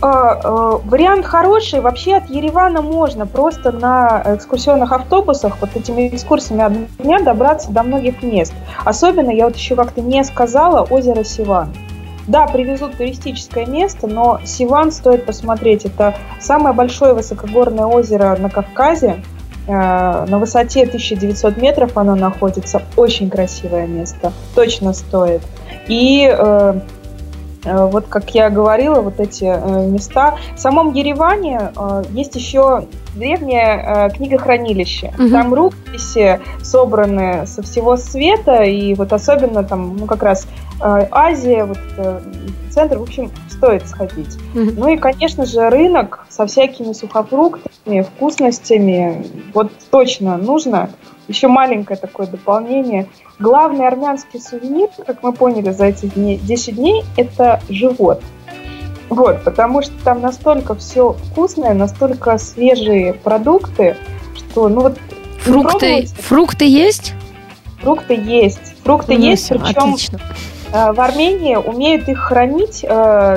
А, 0.00 0.40
а, 0.44 0.80
вариант 0.84 1.26
хороший. 1.26 1.80
Вообще 1.80 2.16
от 2.16 2.30
Еревана 2.30 2.82
можно 2.82 3.26
просто 3.26 3.72
на 3.72 4.22
экскурсионных 4.26 4.92
автобусах 4.92 5.56
вот 5.60 5.70
этими 5.74 6.08
экскурсиями 6.08 6.62
одного 6.62 6.86
дня 6.98 7.20
добраться 7.20 7.72
до 7.72 7.82
многих 7.82 8.22
мест. 8.22 8.52
Особенно, 8.84 9.30
я 9.30 9.46
вот 9.46 9.56
еще 9.56 9.74
как-то 9.74 10.00
не 10.00 10.22
сказала, 10.24 10.82
озеро 10.82 11.24
Сиван. 11.24 11.70
Да, 12.28 12.46
привезут 12.46 12.98
туристическое 12.98 13.64
место, 13.64 14.06
но 14.06 14.38
Сиван 14.44 14.92
стоит 14.92 15.24
посмотреть. 15.24 15.86
Это 15.86 16.14
самое 16.38 16.74
большое 16.74 17.14
высокогорное 17.14 17.86
озеро 17.86 18.36
на 18.38 18.50
Кавказе. 18.50 19.22
Э, 19.66 20.26
на 20.28 20.38
высоте 20.38 20.82
1900 20.82 21.56
метров 21.56 21.96
оно 21.96 22.14
находится. 22.14 22.82
Очень 22.96 23.30
красивое 23.30 23.86
место. 23.86 24.32
Точно 24.54 24.92
стоит. 24.92 25.40
И 25.88 26.30
э, 26.30 26.80
вот 27.64 28.06
как 28.08 28.34
я 28.34 28.50
говорила, 28.50 29.00
вот 29.00 29.20
эти 29.20 29.44
места. 29.44 30.36
В 30.54 30.60
самом 30.60 30.92
Ереване 30.92 31.72
есть 32.10 32.34
еще 32.36 32.84
древнее 33.14 34.10
книгохранилище. 34.14 35.12
Угу. 35.18 35.28
Там 35.30 35.54
рукописи 35.54 36.40
собраны 36.62 37.46
со 37.46 37.62
всего 37.62 37.96
света, 37.96 38.62
и 38.62 38.94
вот 38.94 39.12
особенно 39.12 39.64
там, 39.64 39.96
ну 39.96 40.06
как 40.06 40.22
раз 40.22 40.46
Э, 40.80 41.06
Азия, 41.10 41.64
вот 41.64 41.78
э, 41.96 42.20
центр, 42.70 42.98
в 42.98 43.02
общем, 43.02 43.30
стоит 43.48 43.86
сходить. 43.88 44.38
Mm-hmm. 44.54 44.74
Ну 44.76 44.88
и, 44.88 44.96
конечно 44.96 45.44
же, 45.44 45.68
рынок 45.68 46.26
со 46.28 46.46
всякими 46.46 46.92
сухофруктами, 46.92 47.67
вкусностями, 48.02 49.26
вот 49.54 49.72
точно 49.90 50.36
нужно. 50.36 50.90
Еще 51.28 51.48
маленькое 51.48 51.98
такое 51.98 52.26
дополнение. 52.26 53.08
Главный 53.38 53.86
армянский 53.86 54.40
сувенир, 54.40 54.88
как 55.06 55.22
мы 55.22 55.32
поняли 55.32 55.70
за 55.70 55.86
эти 55.86 56.06
дни, 56.06 56.38
10 56.38 56.76
дней, 56.76 57.04
это 57.16 57.60
живот. 57.68 58.22
Вот, 59.10 59.42
потому 59.44 59.82
что 59.82 59.92
там 60.04 60.20
настолько 60.20 60.74
все 60.74 61.12
вкусное, 61.12 61.74
настолько 61.74 62.36
свежие 62.38 63.14
продукты, 63.14 63.96
что, 64.34 64.68
ну 64.68 64.82
вот... 64.82 64.98
Фрукты, 65.40 66.06
фрукты 66.06 66.64
есть? 66.66 67.14
Фрукты 67.80 68.14
есть. 68.14 68.74
Фрукты 68.84 69.14
ну, 69.14 69.20
есть, 69.20 69.48
причем... 69.48 69.90
Отлично 69.90 70.20
Э, 70.72 70.92
в 70.92 71.00
Армении 71.00 71.56
умеют 71.56 72.08
их 72.08 72.18
хранить. 72.18 72.84
Э, 72.84 72.88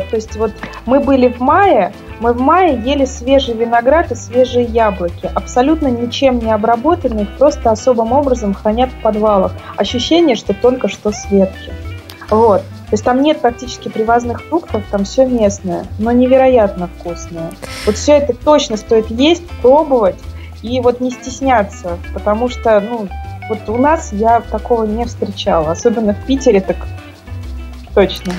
то 0.09 0.15
есть 0.15 0.35
вот 0.35 0.51
мы 0.85 0.99
были 0.99 1.27
в 1.29 1.39
мае, 1.39 1.93
мы 2.21 2.33
в 2.33 2.39
мае 2.39 2.79
ели 2.79 3.05
свежий 3.05 3.55
виноград 3.55 4.11
и 4.11 4.15
свежие 4.15 4.65
яблоки, 4.65 5.29
абсолютно 5.33 5.87
ничем 5.87 6.37
не 6.37 6.51
обработанные, 6.51 7.25
просто 7.25 7.71
особым 7.71 8.13
образом 8.13 8.53
хранят 8.53 8.91
в 8.91 9.01
подвалах. 9.01 9.53
Ощущение, 9.75 10.35
что 10.35 10.53
только 10.53 10.87
что 10.87 11.11
с 11.11 11.29
ветки. 11.31 11.73
Вот. 12.29 12.61
То 12.61 12.93
есть 12.93 13.03
там 13.03 13.23
нет 13.23 13.41
практически 13.41 13.89
привозных 13.89 14.43
фруктов, 14.43 14.83
там 14.91 15.03
все 15.03 15.25
местное, 15.25 15.85
но 15.97 16.11
невероятно 16.11 16.89
вкусное. 16.99 17.51
Вот 17.87 17.95
все 17.95 18.17
это 18.17 18.33
точно 18.33 18.77
стоит 18.77 19.09
есть, 19.09 19.47
пробовать 19.63 20.19
и 20.61 20.79
вот 20.79 21.01
не 21.01 21.09
стесняться, 21.09 21.97
потому 22.13 22.49
что, 22.49 22.79
ну, 22.81 23.07
вот 23.49 23.67
у 23.67 23.77
нас 23.77 24.13
я 24.13 24.41
такого 24.41 24.83
не 24.83 25.05
встречала, 25.05 25.71
особенно 25.71 26.13
в 26.13 26.25
Питере 26.27 26.61
так 26.61 26.77
точно. 27.95 28.33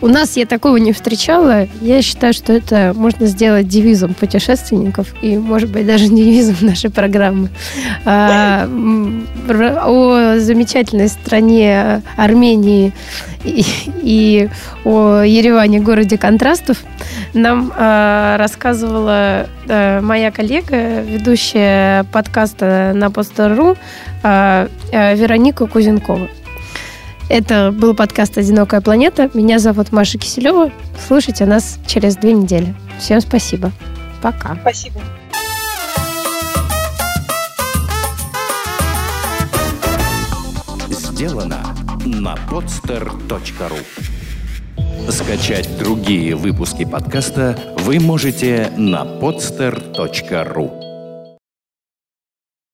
У 0.00 0.06
нас 0.06 0.36
я 0.36 0.46
такого 0.46 0.76
не 0.76 0.92
встречала. 0.92 1.66
Я 1.80 2.02
считаю, 2.02 2.32
что 2.32 2.52
это 2.52 2.92
можно 2.94 3.26
сделать 3.26 3.66
девизом 3.66 4.14
путешественников 4.14 5.12
и, 5.22 5.36
может 5.36 5.70
быть, 5.70 5.86
даже 5.86 6.06
девизом 6.08 6.56
нашей 6.66 6.90
программы. 6.90 7.48
А, 8.04 8.68
о 8.68 10.38
замечательной 10.38 11.08
стране 11.08 12.02
Армении 12.16 12.92
и, 13.44 13.64
и 14.02 14.48
о 14.84 15.22
Ереване, 15.22 15.80
городе 15.80 16.16
контрастов, 16.16 16.78
нам 17.34 17.72
а, 17.76 18.36
рассказывала 18.36 19.48
а, 19.68 20.00
моя 20.00 20.30
коллега, 20.30 21.00
ведущая 21.00 22.04
подкаста 22.12 22.92
на 22.94 23.10
Постер.ру 23.10 23.76
а, 24.22 24.68
а, 24.92 25.14
Вероника 25.14 25.66
Кузенкова. 25.66 26.28
Это 27.28 27.72
был 27.72 27.94
подкаст 27.94 28.38
«Одинокая 28.38 28.80
планета». 28.80 29.30
Меня 29.34 29.58
зовут 29.58 29.92
Маша 29.92 30.16
Киселева. 30.18 30.72
Слушайте 31.06 31.44
нас 31.44 31.78
через 31.86 32.16
две 32.16 32.32
недели. 32.32 32.74
Всем 32.98 33.20
спасибо. 33.20 33.70
Пока. 34.22 34.56
Спасибо. 34.62 35.00
Сделано 40.88 41.58
на 42.06 42.34
podster.ru 42.50 43.78
Скачать 45.10 45.78
другие 45.78 46.34
выпуски 46.34 46.84
подкаста 46.84 47.58
вы 47.78 47.98
можете 47.98 48.72
на 48.76 49.04
podster.ru 49.04 50.87